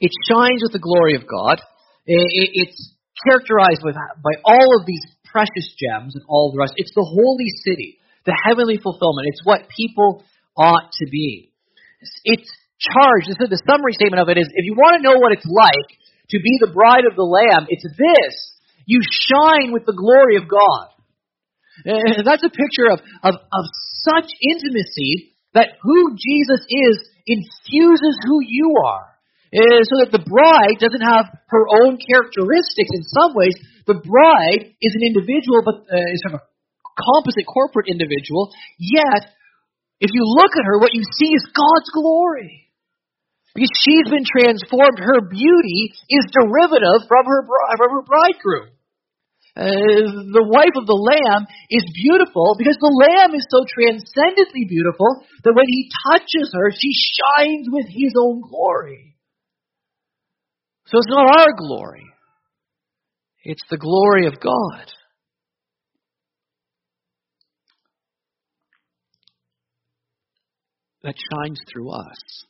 [0.00, 1.62] it shines with the glory of God.
[2.06, 2.94] It's
[3.26, 6.74] characterized with, by all of these precious gems and all the rest.
[6.76, 9.28] It's the holy city, the heavenly fulfillment.
[9.28, 10.24] It's what people
[10.56, 11.52] ought to be.
[12.24, 12.48] It's
[12.78, 13.28] charged.
[13.28, 15.46] This is the summary statement of it is if you want to know what it's
[15.46, 15.90] like
[16.30, 18.34] to be the bride of the Lamb, it's this.
[18.86, 20.94] You shine with the glory of God.
[21.84, 23.64] And that's a picture of, of, of
[24.06, 29.15] such intimacy that who Jesus is infuses who you are.
[29.56, 33.56] So that the bride doesn't have her own characteristics in some ways.
[33.88, 36.46] The bride is an individual, but uh, is sort of a
[36.92, 38.52] composite corporate individual.
[38.76, 39.32] Yet,
[40.00, 42.68] if you look at her, what you see is God's glory.
[43.56, 47.40] Because she's been transformed, her beauty is derivative from her,
[47.80, 48.76] from her bridegroom.
[49.56, 55.24] Uh, the wife of the Lamb is beautiful because the Lamb is so transcendently beautiful
[55.48, 59.05] that when he touches her, she shines with his own glory.
[60.86, 62.06] So it's not our glory,
[63.44, 64.92] it's the glory of God.
[71.02, 72.44] That shines through us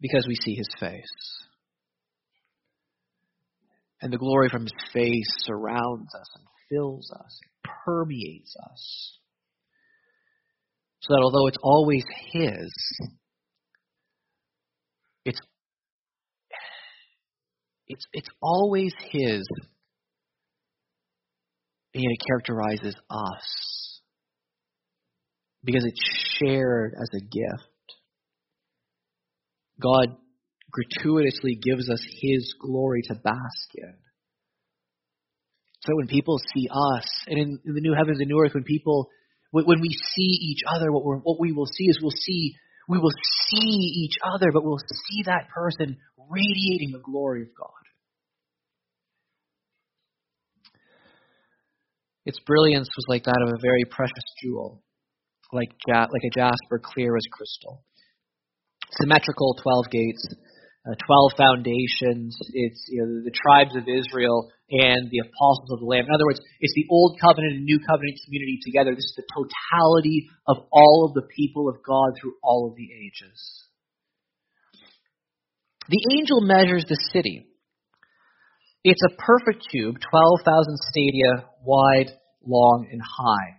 [0.00, 1.02] because we see his face.
[4.00, 7.40] And the glory from his face surrounds us and fills us,
[7.84, 9.18] permeates us.
[11.00, 12.72] So that although it's always his,
[15.24, 15.40] it's
[17.88, 19.46] it's it's always his
[21.94, 24.00] and it characterizes us
[25.64, 27.70] because it's shared as a gift.
[29.80, 30.16] God
[30.70, 33.94] gratuitously gives us His glory to bask in.
[35.80, 38.64] So when people see us, and in, in the new heavens and new earth, when
[38.64, 39.08] people,
[39.50, 40.22] when we see
[40.52, 42.54] each other, what, we what we will see is we'll see,
[42.88, 43.14] we will
[43.50, 45.96] see each other, but we'll see that person
[46.28, 47.70] radiating the glory of God.
[52.24, 54.82] Its brilliance was like that of a very precious jewel,
[55.52, 57.84] like, ja- like a jasper clear as crystal.
[59.00, 60.26] Symmetrical 12 gates,
[60.86, 62.36] uh, 12 foundations.
[62.52, 66.06] It's you know, the tribes of Israel and the apostles of the Lamb.
[66.06, 68.94] In other words, it's the Old Covenant and New Covenant community together.
[68.94, 72.90] This is the totality of all of the people of God through all of the
[72.90, 73.65] ages.
[75.88, 77.46] The angel measures the city.
[78.82, 82.10] It's a perfect cube, 12,000 stadia wide,
[82.46, 83.58] long, and high.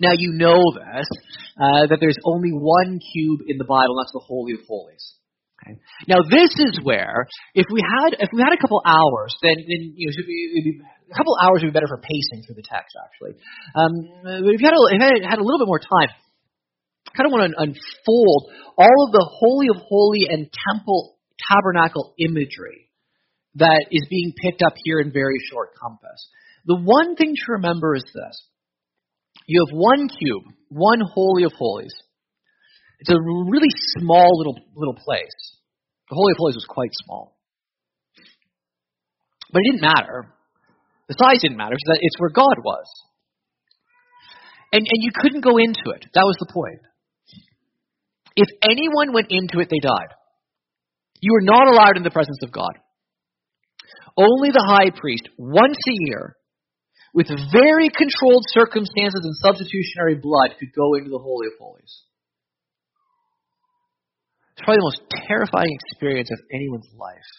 [0.00, 1.06] Now you know this,
[1.60, 5.04] uh, that there's only one cube in the Bible, and that's the Holy of Holies.
[5.60, 5.76] Okay.
[6.08, 9.92] Now this is where, if we had if we had a couple hours, then, then
[9.92, 10.80] you know, be,
[11.12, 12.96] a couple hours would be better for pacing through the text.
[12.96, 13.36] Actually,
[13.76, 13.92] um,
[14.24, 17.28] but if you had a, if I had a little bit more time, I kind
[17.28, 18.40] of want to unfold
[18.80, 22.90] all of the holy of holy and temple tabernacle imagery
[23.56, 26.28] that is being picked up here in very short compass.
[26.66, 28.46] The one thing to remember is this:
[29.46, 31.94] you have one cube, one holy of holies.
[33.00, 35.56] It's a really small little little place.
[36.10, 37.36] The Holy of Holies was quite small.
[39.52, 40.34] But it didn't matter.
[41.08, 42.86] The size didn't matter, because it's where God was.
[44.72, 46.06] And, and you couldn't go into it.
[46.14, 46.80] That was the point.
[48.36, 50.14] If anyone went into it, they died.
[51.20, 52.72] You were not allowed in the presence of God.
[54.16, 56.36] Only the high priest, once a year,
[57.12, 62.04] with very controlled circumstances and substitutionary blood, could go into the Holy of Holies.
[64.52, 67.32] It's probably the most terrifying experience of anyone's life.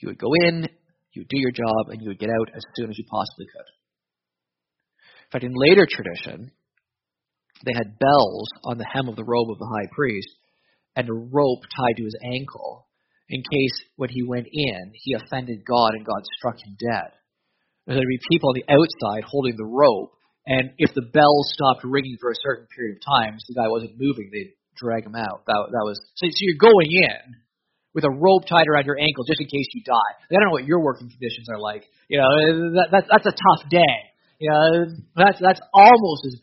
[0.00, 0.68] You would go in,
[1.12, 3.46] you would do your job, and you would get out as soon as you possibly
[3.46, 3.68] could.
[5.26, 6.50] In fact, in later tradition,
[7.64, 10.36] they had bells on the hem of the robe of the high priest
[10.96, 12.86] and a rope tied to his ankle
[13.28, 17.12] in case when he went in, he offended God and God struck him dead.
[17.86, 20.10] There'd be people on the outside holding the rope,
[20.46, 23.68] and if the bell stopped ringing for a certain period of time, so the guy
[23.68, 25.46] wasn't moving, they'd drag him out.
[25.46, 27.38] That that was so, so you're going in
[27.94, 30.12] with a rope tied around your ankle just in case you die.
[30.18, 31.86] I don't know what your working conditions are like.
[32.08, 32.30] You know,
[32.74, 33.96] that, that that's a tough day.
[34.38, 34.70] You know,
[35.14, 36.34] that's that's almost as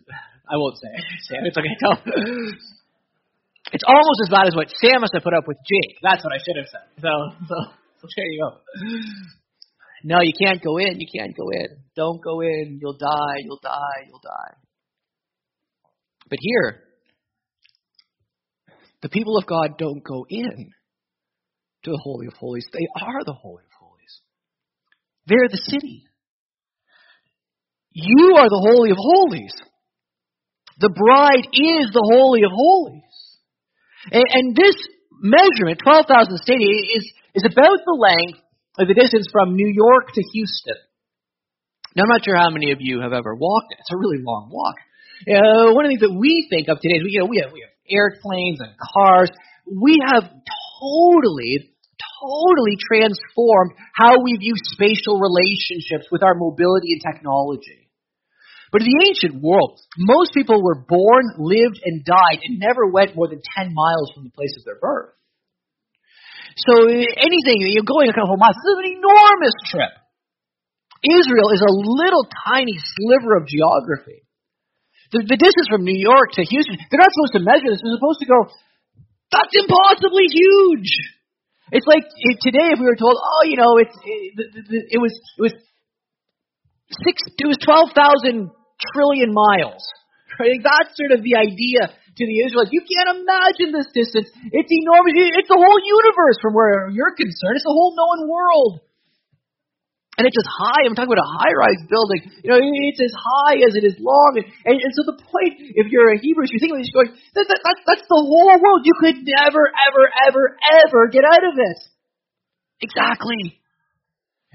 [0.48, 0.96] I won't say
[1.28, 1.44] Sam.
[1.44, 1.76] It's okay.
[1.80, 2.00] Tell.
[3.72, 5.98] It's almost as bad as what Sam must have put up with Jake.
[6.04, 6.88] That's what I should have said.
[7.02, 7.12] So,
[7.48, 7.56] so,
[8.02, 8.50] so there you go.
[10.04, 11.00] No, you can't go in.
[11.00, 11.80] You can't go in.
[11.96, 12.80] Don't go in.
[12.82, 13.38] You'll die.
[13.46, 14.06] You'll die.
[14.08, 14.56] You'll die.
[16.30, 16.84] But here,
[19.02, 20.72] the people of God don't go in
[21.84, 22.66] to the Holy of Holies.
[22.74, 24.22] They are the Holy of Holies.
[25.28, 26.04] They're the city.
[27.92, 29.54] You are the Holy of Holies.
[30.80, 33.04] The bride is the Holy of Holies.
[34.12, 34.76] And, and this
[35.22, 38.40] measurement, 12,000 stadia, is, is about the length
[38.80, 40.80] of the distance from New York to Houston.
[41.96, 43.78] Now, I'm not sure how many of you have ever walked it.
[43.80, 44.76] It's a really long walk.
[45.24, 47.54] Uh, one of the things that we think of today is, you know, we have,
[47.54, 49.30] we have airplanes and cars.
[49.70, 51.70] We have totally,
[52.20, 57.83] totally transformed how we view spatial relationships with our mobility and technology.
[58.74, 63.14] But in the ancient world, most people were born, lived, and died and never went
[63.14, 65.14] more than 10 miles from the place of their birth.
[66.58, 69.94] So anything, you're going a couple miles, this is an enormous trip.
[71.06, 74.26] Israel is a little tiny sliver of geography.
[75.14, 77.78] The, the distance from New York to Houston, they're not supposed to measure this.
[77.78, 78.50] They're supposed to go,
[79.30, 80.90] that's impossibly huge.
[81.70, 85.00] It's like if today if we were told, oh, you know, it's it, it, it
[85.02, 85.56] was it was
[87.06, 88.54] six, it was twelve thousand
[88.94, 89.84] trillion miles.
[90.40, 90.58] Right?
[90.62, 92.74] That's sort of the idea to the Israelites.
[92.74, 94.30] You can't imagine this distance.
[94.34, 95.14] It's enormous.
[95.18, 97.58] It's the whole universe from where you're concerned.
[97.58, 98.82] It's the whole known world.
[100.14, 103.18] And it's as high, I'm talking about a high rise building, you know, it's as
[103.18, 104.38] high as it is long.
[104.38, 107.18] And, and, and so the point, if you're a Hebrew, you think of this going,
[107.34, 108.86] that, that, that, that's the whole world.
[108.86, 110.44] You could never, ever, ever,
[110.86, 111.80] ever get out of it.
[112.86, 113.58] Exactly.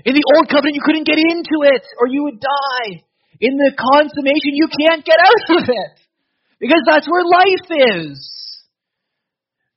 [0.07, 3.03] In the old covenant, you couldn't get into it or you would die.
[3.41, 5.93] In the consummation, you can't get out of it.
[6.61, 8.39] Because that's where life is.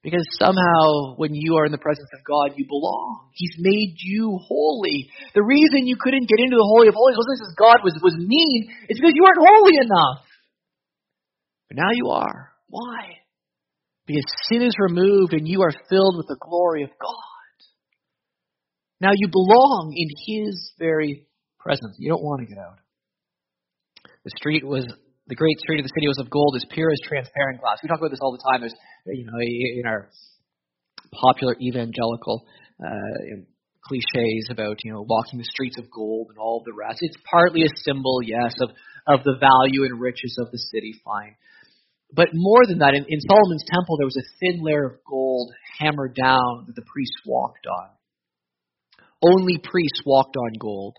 [0.02, 3.30] Because somehow, when you are in the presence of God, you belong.
[3.34, 5.12] He's made you holy.
[5.36, 8.18] The reason you couldn't get into the Holy of Holies wasn't because God was, was
[8.18, 10.26] mean, it's because you weren't holy enough.
[11.70, 12.50] But now you are.
[12.68, 13.22] Why?
[14.08, 17.32] Because sin is removed and you are filled with the glory of God.
[19.00, 21.28] Now you belong in His very
[21.60, 21.96] presence.
[22.00, 22.80] You don't want to get out.
[24.24, 24.86] The street was
[25.28, 27.78] the great street of the city was of gold, as pure as transparent glass.
[27.82, 28.62] We talk about this all the time.
[28.62, 30.10] There's, you know, in our
[31.14, 32.46] popular evangelical
[32.84, 33.42] uh,
[33.84, 37.00] cliches about you know walking the streets of gold and all the rest.
[37.02, 38.70] It's partly a symbol, yes, of
[39.08, 40.94] of the value and riches of the city.
[41.04, 41.36] Fine,
[42.14, 45.52] but more than that, in, in Solomon's temple there was a thin layer of gold
[45.80, 47.90] hammered down that the priests walked on.
[49.24, 50.98] Only priests walked on gold.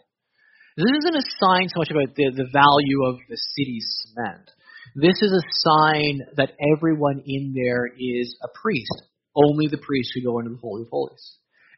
[0.77, 4.49] This isn't a sign so much about the, the value of the city's cement.
[4.97, 9.09] This is a sign that everyone in there is a priest.
[9.37, 11.37] Only the priests who go into the Holy of Holies.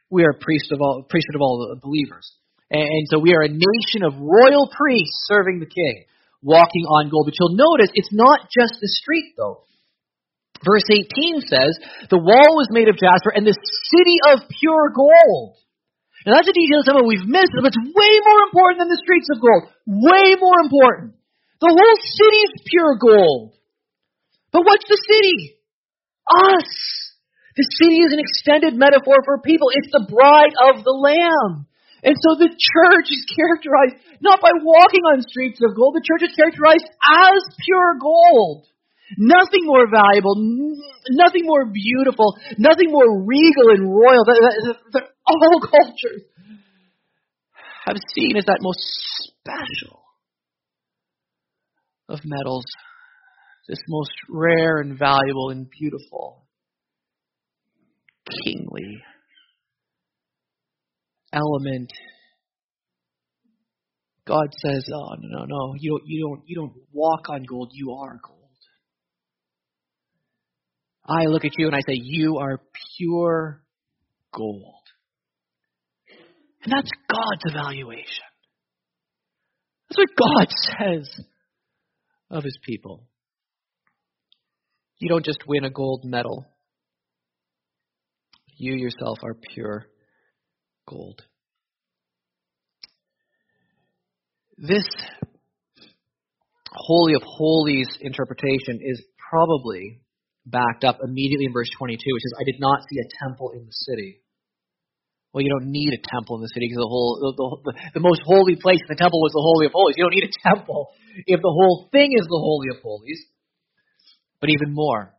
[0.09, 2.27] We are priest of all, priesthood of all the believers.
[2.71, 6.05] And, and so we are a nation of royal priests serving the king,
[6.41, 7.27] walking on gold.
[7.27, 9.63] But you'll notice it's not just the street, though.
[10.63, 13.59] Verse 18 says, The wall was made of jasper, and the
[13.91, 15.57] city of pure gold.
[16.25, 19.29] And that's a detail of we've missed, but it's way more important than the streets
[19.29, 19.69] of gold.
[19.85, 21.13] Way more important.
[21.61, 23.53] The whole city is pure gold.
[24.49, 25.61] But what's the city?
[26.25, 26.69] Us.
[27.53, 29.69] The city is an extended metaphor for people.
[29.77, 31.69] It's the bride of the Lamb.
[32.01, 36.25] And so the church is characterized not by walking on streets of gold, the church
[36.29, 38.65] is characterized as pure gold.
[39.17, 40.33] Nothing more valuable,
[41.13, 44.25] nothing more beautiful, nothing more regal and royal
[45.27, 46.23] all cultures
[47.85, 48.79] have seen as that most
[49.27, 50.03] special
[52.09, 52.65] of metals,
[53.67, 56.45] this most rare and valuable and beautiful,
[58.43, 59.01] kingly
[61.33, 61.91] element.
[64.27, 65.73] God says, "Oh no, no, no!
[65.77, 67.71] You don't, you don't, you don't walk on gold.
[67.73, 68.41] You are gold."
[71.07, 72.61] I look at you and I say, "You are
[72.97, 73.63] pure
[74.33, 74.84] gold."
[76.65, 78.25] And that's God's evaluation.
[79.89, 80.47] That's what God
[80.79, 81.25] says
[82.31, 83.07] of his people.
[84.97, 86.45] You don't just win a gold medal.
[88.57, 89.85] You yourself are pure
[90.87, 91.21] gold.
[94.57, 94.87] This
[96.71, 100.01] Holy of Holies interpretation is probably
[100.45, 103.65] backed up immediately in verse 22, which says, I did not see a temple in
[103.65, 104.21] the city.
[105.35, 108.07] Well, you don't need a temple in the city because the whole the, the, the
[108.07, 109.99] most holy place in the temple was the holy of holies.
[109.99, 110.95] You don't need a temple
[111.27, 113.19] if the whole thing is the holy of holies.
[114.39, 115.11] But even more,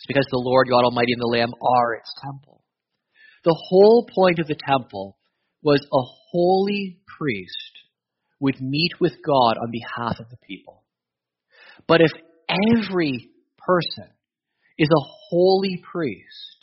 [0.00, 2.64] it's because the Lord God Almighty and the Lamb are its temple.
[3.44, 5.18] The whole point of the temple
[5.60, 7.84] was a holy priest
[8.40, 10.84] would meet with God on behalf of the people.
[11.86, 12.12] But if
[12.48, 13.28] every
[13.58, 14.08] person
[14.78, 16.57] is a holy priest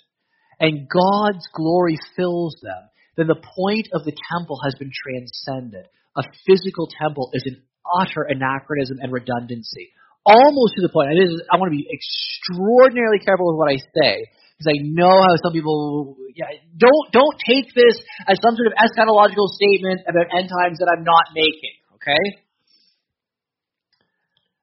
[0.59, 5.87] and God's glory fills them, then the point of the temple has been transcended.
[6.17, 7.63] A physical temple is an
[7.99, 9.91] utter anachronism and redundancy.
[10.25, 13.77] Almost to the point, I, is, I want to be extraordinarily careful with what I
[13.77, 14.25] say,
[14.57, 18.75] because I know how some people, yeah, don't don't take this as some sort of
[18.79, 21.77] eschatological statement about end times that I'm not making.
[22.01, 22.23] Okay,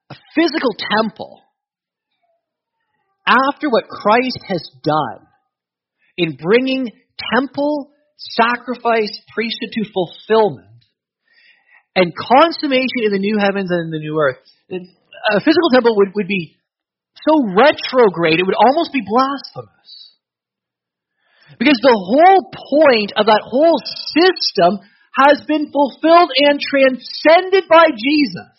[0.09, 1.41] a physical temple
[3.25, 5.27] after what Christ has done
[6.17, 6.89] in bringing
[7.35, 10.85] temple, sacrifice, priesthood to fulfillment,
[11.95, 14.41] and consummation in the new heavens and in the new earth.
[14.71, 16.57] A physical temple would, would be
[17.27, 20.17] so retrograde, it would almost be blasphemous.
[21.59, 23.77] Because the whole point of that whole
[24.09, 24.81] system
[25.13, 28.57] has been fulfilled and transcended by Jesus.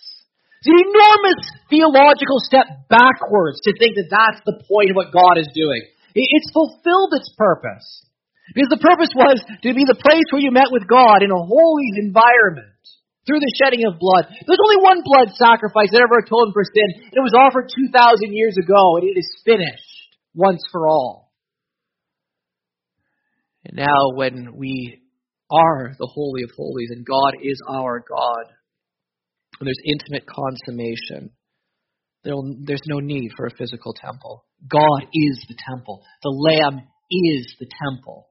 [0.62, 5.36] It's an enormous theological step backwards to think that that's the point of what God
[5.36, 5.82] is doing.
[6.14, 8.06] It's fulfilled its purpose.
[8.54, 11.46] Because the purpose was to be the place where you met with God in a
[11.48, 12.70] holy environment
[13.26, 14.28] through the shedding of blood.
[14.28, 18.36] There's only one blood sacrifice that ever atoned for sin, and it was offered 2,000
[18.36, 21.32] years ago, and it is finished once for all.
[23.64, 25.00] And now, when we
[25.50, 28.52] are the Holy of Holies and God is our God,
[29.58, 31.30] and there's intimate consummation,
[32.24, 34.44] there's no need for a physical temple.
[34.68, 36.02] God is the temple.
[36.22, 38.28] The Lamb is the temple.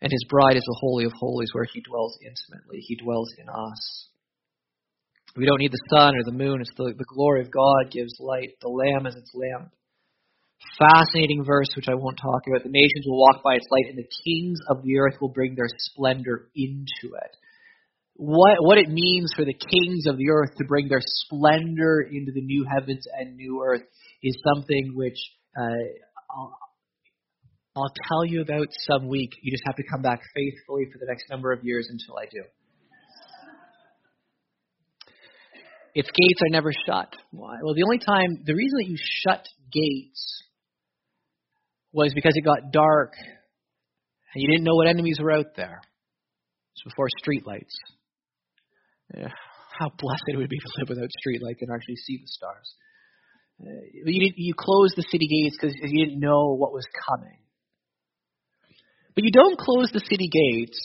[0.00, 2.80] And his bride is the Holy of Holies where he dwells intimately.
[2.80, 4.08] He dwells in us.
[5.36, 6.60] We don't need the sun or the moon.
[6.60, 8.56] It's the, the glory of God gives light.
[8.60, 9.72] The Lamb is its lamp.
[10.78, 12.62] Fascinating verse, which I won't talk about.
[12.62, 15.54] The nations will walk by its light, and the kings of the earth will bring
[15.54, 17.32] their splendor into it.
[18.18, 22.32] What, what it means for the kings of the earth to bring their splendor into
[22.32, 23.82] the new heavens and new earth
[24.22, 25.18] is something which
[25.54, 26.50] uh,
[27.76, 29.32] I'll tell you about some week.
[29.42, 32.24] You just have to come back faithfully for the next number of years until I
[32.24, 32.42] do.
[35.94, 37.14] Its gates are never shut.
[37.32, 37.56] Why?
[37.62, 40.42] Well, the only time, the reason that you shut gates
[41.92, 43.12] was because it got dark
[44.34, 45.80] and you didn't know what enemies were out there.
[46.74, 47.72] It's before streetlights.
[49.12, 52.74] How blessed it would be to live without streetlights and actually see the stars.
[53.60, 57.38] Uh, you, you closed the city gates because you didn't know what was coming.
[59.14, 60.78] But you don't close the city gates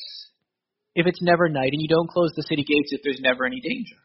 [0.95, 3.59] if it's never night, and you don't close the city gates if there's never any
[3.59, 3.99] danger.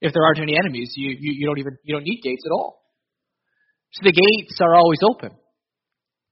[0.00, 2.52] If there aren't any enemies, you, you, you don't even you don't need gates at
[2.52, 2.82] all.
[3.92, 5.32] So the gates are always open.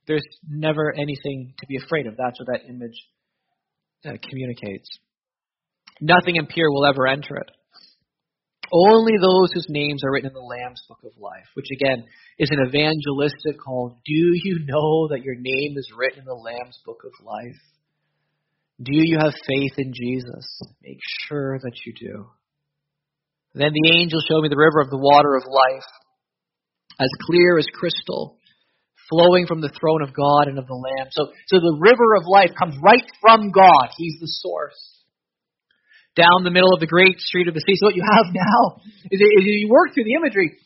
[0.07, 2.17] There's never anything to be afraid of.
[2.17, 2.97] That's what that image
[4.05, 4.89] uh, communicates.
[6.01, 7.51] Nothing impure will ever enter it.
[8.73, 12.05] Only those whose names are written in the Lamb's Book of Life, which again
[12.39, 13.97] is an evangelistic call.
[14.05, 17.61] Do you know that your name is written in the Lamb's Book of Life?
[18.83, 20.61] Do you have faith in Jesus?
[20.83, 22.27] Make sure that you do.
[23.55, 25.89] Then the angel showed me the river of the water of life,
[27.01, 28.37] as clear as crystal,
[29.09, 31.09] flowing from the throne of God and of the Lamb.
[31.13, 33.95] So, so the river of life comes right from God.
[33.97, 34.96] He's the source
[36.17, 37.77] down the middle of the great street of the sea.
[37.77, 38.81] So what you have now
[39.13, 40.57] is, is you work through the imagery.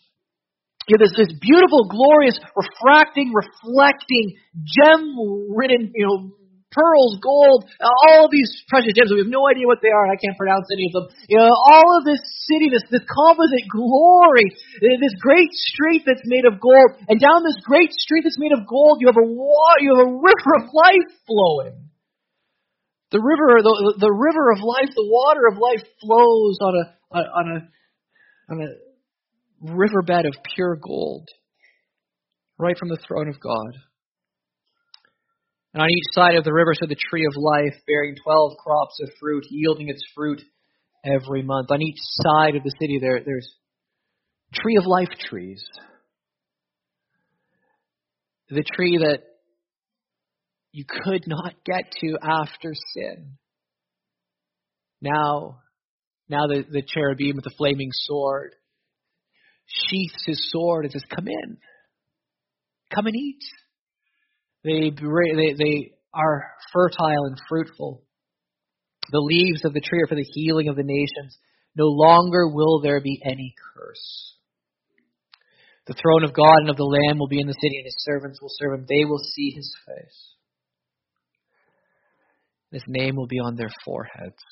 [0.88, 6.18] You have this, this beautiful, glorious, refracting, reflecting, gem-ridden, you know,
[6.70, 9.10] pearls, gold, all of these precious gems.
[9.10, 11.06] We have no idea what they are, and I can't pronounce any of them.
[11.26, 16.22] You know, all of this city, this, this composite glory, eh, this great street that's
[16.24, 19.26] made of gold, and down this great street that's made of gold, you have a
[19.26, 21.89] water, you have a river of life flowing.
[23.12, 27.46] The river, the, the river of life, the water of life flows on a, on
[27.56, 31.28] a, on a riverbed of pure gold,
[32.56, 33.74] right from the throne of God.
[35.74, 38.98] And on each side of the river stood the tree of life, bearing twelve crops
[39.02, 40.42] of fruit, yielding its fruit
[41.04, 41.70] every month.
[41.70, 43.54] On each side of the city, there, there's
[44.54, 45.64] tree of life trees.
[48.48, 49.20] The tree that
[50.72, 53.36] you could not get to after sin.
[55.00, 55.60] Now,
[56.28, 58.54] now the, the cherubim with the flaming sword
[59.66, 61.58] sheaths his sword and says, Come in.
[62.94, 63.42] Come and eat.
[64.64, 68.02] They, they, they are fertile and fruitful.
[69.10, 71.36] The leaves of the tree are for the healing of the nations.
[71.74, 74.34] No longer will there be any curse.
[75.86, 77.96] The throne of God and of the Lamb will be in the city, and his
[77.98, 78.86] servants will serve him.
[78.88, 80.34] They will see his face.
[82.72, 84.42] His name will be on their foreheads.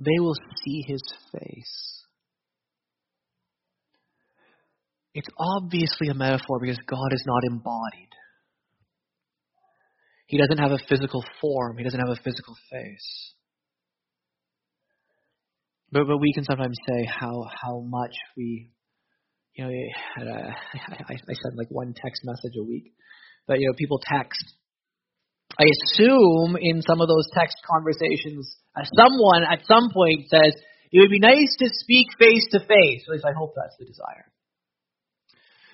[0.00, 0.34] They will
[0.64, 2.02] see his face.
[5.14, 8.10] It's obviously a metaphor because God is not embodied.
[10.26, 11.78] He doesn't have a physical form.
[11.78, 13.32] He doesn't have a physical face.
[15.92, 18.70] But, but we can sometimes say how, how much we,
[19.54, 22.92] you know, I, I, I send like one text message a week,
[23.46, 24.44] but you know, people text.
[25.54, 30.52] I assume in some of those text conversations, uh, someone at some point says,
[30.92, 33.06] it would be nice to speak face to face.
[33.06, 34.26] At least I hope that's the desire.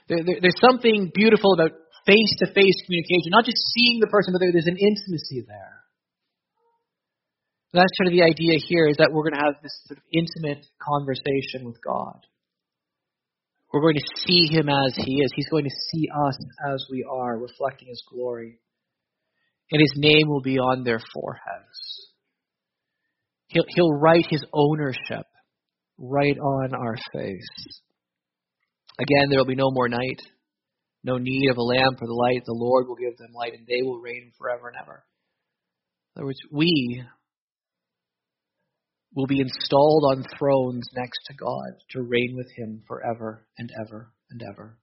[0.08, 1.72] There, there, there's something beautiful about
[2.06, 5.82] face to face communication, not just seeing the person, but there, there's an intimacy there.
[7.72, 10.04] That's sort of the idea here is that we're going to have this sort of
[10.12, 12.20] intimate conversation with God.
[13.72, 15.32] We're going to see Him as He is.
[15.34, 16.36] He's going to see us
[16.68, 18.58] as we are, reflecting His glory.
[19.72, 21.78] And His name will be on their foreheads.
[23.48, 25.26] He'll, he'll write His ownership
[25.98, 27.80] right on our face.
[28.98, 30.20] Again, there will be no more night,
[31.02, 32.42] no need of a lamp or the light.
[32.44, 35.04] The Lord will give them light, and they will reign forever and ever.
[36.14, 37.02] In other words, we
[39.14, 44.12] will be installed on thrones next to God to reign with Him forever and ever
[44.30, 44.78] and ever.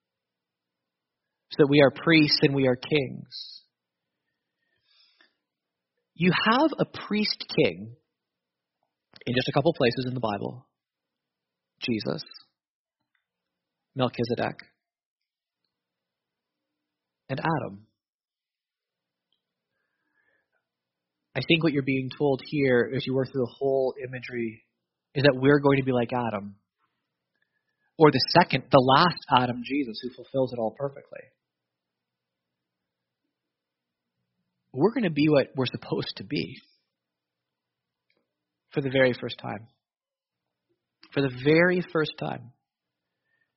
[1.51, 3.59] So that we are priests and we are kings.
[6.20, 7.95] You have a priest king
[9.26, 10.67] in just a couple places in the Bible
[11.82, 12.22] Jesus.
[13.95, 14.55] Melchizedek,
[17.30, 17.86] and Adam.
[21.36, 24.63] I think what you're being told here, as you work through the whole imagery,
[25.15, 26.55] is that we're going to be like Adam.
[27.97, 31.22] Or the second, the last Adam, Jesus, who fulfills it all perfectly.
[34.74, 36.57] We're going to be what we're supposed to be
[38.72, 39.67] for the very first time.
[41.13, 42.51] For the very first time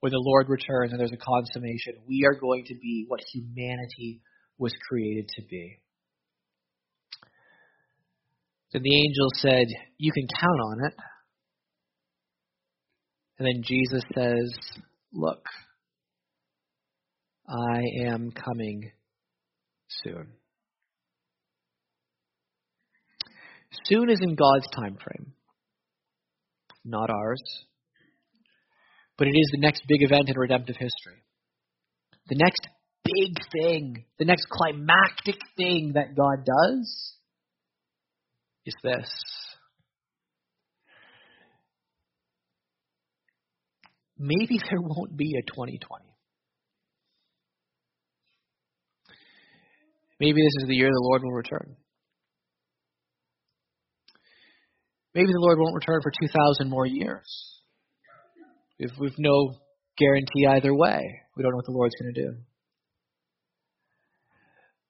[0.01, 4.23] when the Lord returns and there's a consummation, we are going to be what humanity
[4.59, 5.79] was created to be.
[8.73, 9.67] Then the angel said,
[9.99, 10.95] You can count on it.
[13.39, 14.81] And then Jesus says,
[15.13, 15.45] Look,
[17.47, 18.91] I am coming
[20.03, 20.33] soon.
[23.85, 25.33] Soon is in God's time frame,
[26.85, 27.43] not ours
[29.23, 31.23] but it is the next big event in redemptive history.
[32.29, 32.67] The next
[33.05, 37.17] big thing, the next climactic thing that God does
[38.67, 39.09] is this.
[44.19, 46.05] Maybe there won't be a 2020.
[50.19, 51.77] Maybe this is the year the Lord will return.
[55.15, 57.61] Maybe the Lord won't return for 2,000 more years.
[58.79, 59.55] We've, we've no
[59.99, 61.01] guarantee either way.
[61.37, 62.37] We don't know what the Lord's going to do.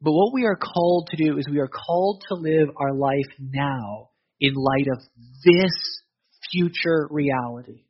[0.00, 3.30] But what we are called to do is we are called to live our life
[3.38, 4.10] now
[4.40, 4.98] in light of
[5.44, 5.72] this
[6.50, 7.84] future reality.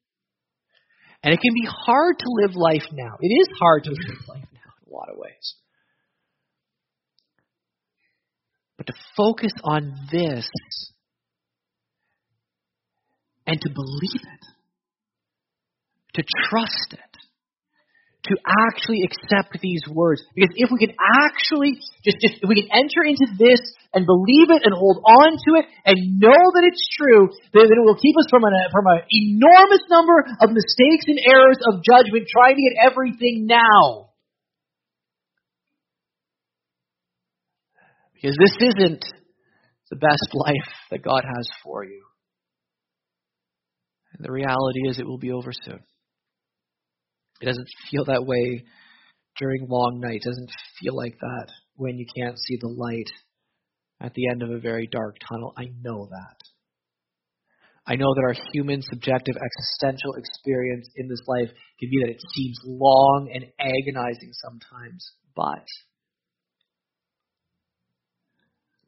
[1.23, 3.17] And it can be hard to live life now.
[3.21, 5.55] It is hard to live life now in a lot of ways.
[8.77, 10.51] But to focus on this
[13.47, 14.43] and to believe it
[16.15, 17.13] to trust it,
[18.29, 18.35] to
[18.69, 20.23] actually accept these words.
[20.35, 23.61] Because if we can actually just, just if we can enter into this
[23.93, 27.81] and believe it and hold on to it and know that it's true, then, then
[27.81, 31.83] it will keep us from an from an enormous number of mistakes and errors of
[31.83, 34.13] judgment trying to get everything now.
[38.15, 39.03] Because this isn't
[39.91, 42.05] the best life that God has for you.
[44.23, 45.81] The reality is it will be over soon.
[47.41, 48.65] It doesn't feel that way
[49.37, 50.25] during long nights.
[50.25, 50.51] It doesn't
[50.81, 53.11] feel like that when you can't see the light
[54.01, 55.53] at the end of a very dark tunnel.
[55.57, 56.37] I know that.
[57.85, 61.51] I know that our human, subjective, existential experience in this life
[61.81, 65.05] can be that it seems long and agonizing sometimes,
[65.35, 65.67] but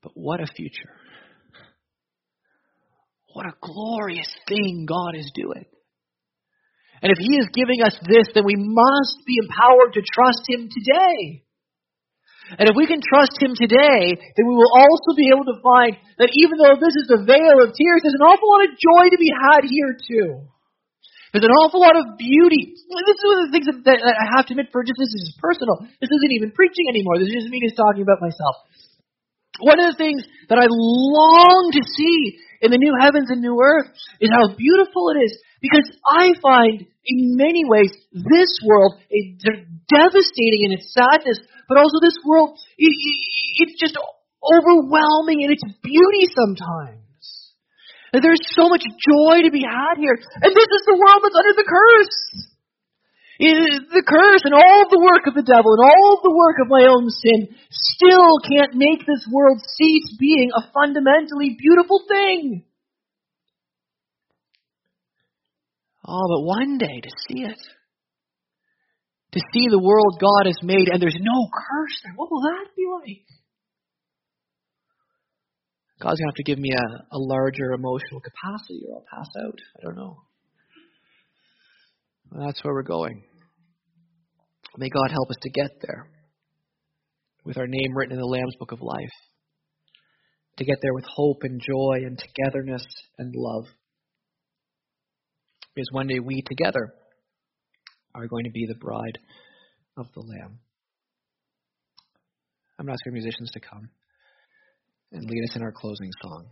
[0.01, 0.95] but what a future.
[3.35, 5.67] What a glorious thing God is doing.
[7.03, 10.71] And if He is giving us this, then we must be empowered to trust Him
[10.71, 11.43] today.
[12.55, 15.99] And if we can trust Him today, then we will also be able to find
[16.23, 19.11] that even though this is the vale of tears, there's an awful lot of joy
[19.11, 20.47] to be had here too.
[21.35, 22.79] There's an awful lot of beauty.
[22.79, 25.35] This is one of the things that, I have to admit for just this is
[25.43, 25.83] personal.
[25.99, 27.19] This isn't even preaching anymore.
[27.19, 28.63] This is just me just talking about myself.
[29.59, 33.61] One of the things that I long to see in the new heavens and new
[33.61, 33.93] earth
[34.25, 35.37] is how beautiful it is.
[35.61, 39.37] Because I find, in many ways, this world is
[39.93, 43.97] devastating in its sadness, but also this world, it's just
[44.41, 47.01] overwhelming in its beauty sometimes.
[48.13, 50.15] There's so much joy to be had here.
[50.15, 52.54] And this is the world that's under the curse.
[53.39, 56.87] The curse and all the work of the devil and all the work of my
[56.87, 62.65] own sin still can't make this world cease being a fundamentally beautiful thing.
[66.07, 67.59] Oh, but one day to see it,
[69.33, 72.67] to see the world God has made and there's no curse there, what will that
[72.77, 73.25] be like?
[76.01, 79.31] God's going to have to give me a, a larger emotional capacity or I'll pass
[79.43, 79.59] out.
[79.79, 80.23] I don't know.
[82.37, 83.23] That's where we're going.
[84.77, 86.09] May God help us to get there
[87.45, 89.13] with our name written in the Lamb's Book of Life.
[90.59, 92.85] To get there with hope and joy and togetherness
[93.19, 93.67] and love.
[95.75, 96.93] Because one day we together
[98.17, 99.19] are going to be the bride
[99.97, 100.59] of the Lamb.
[102.81, 103.91] I'm asking musicians to come
[105.13, 106.47] and lead us in our closing song.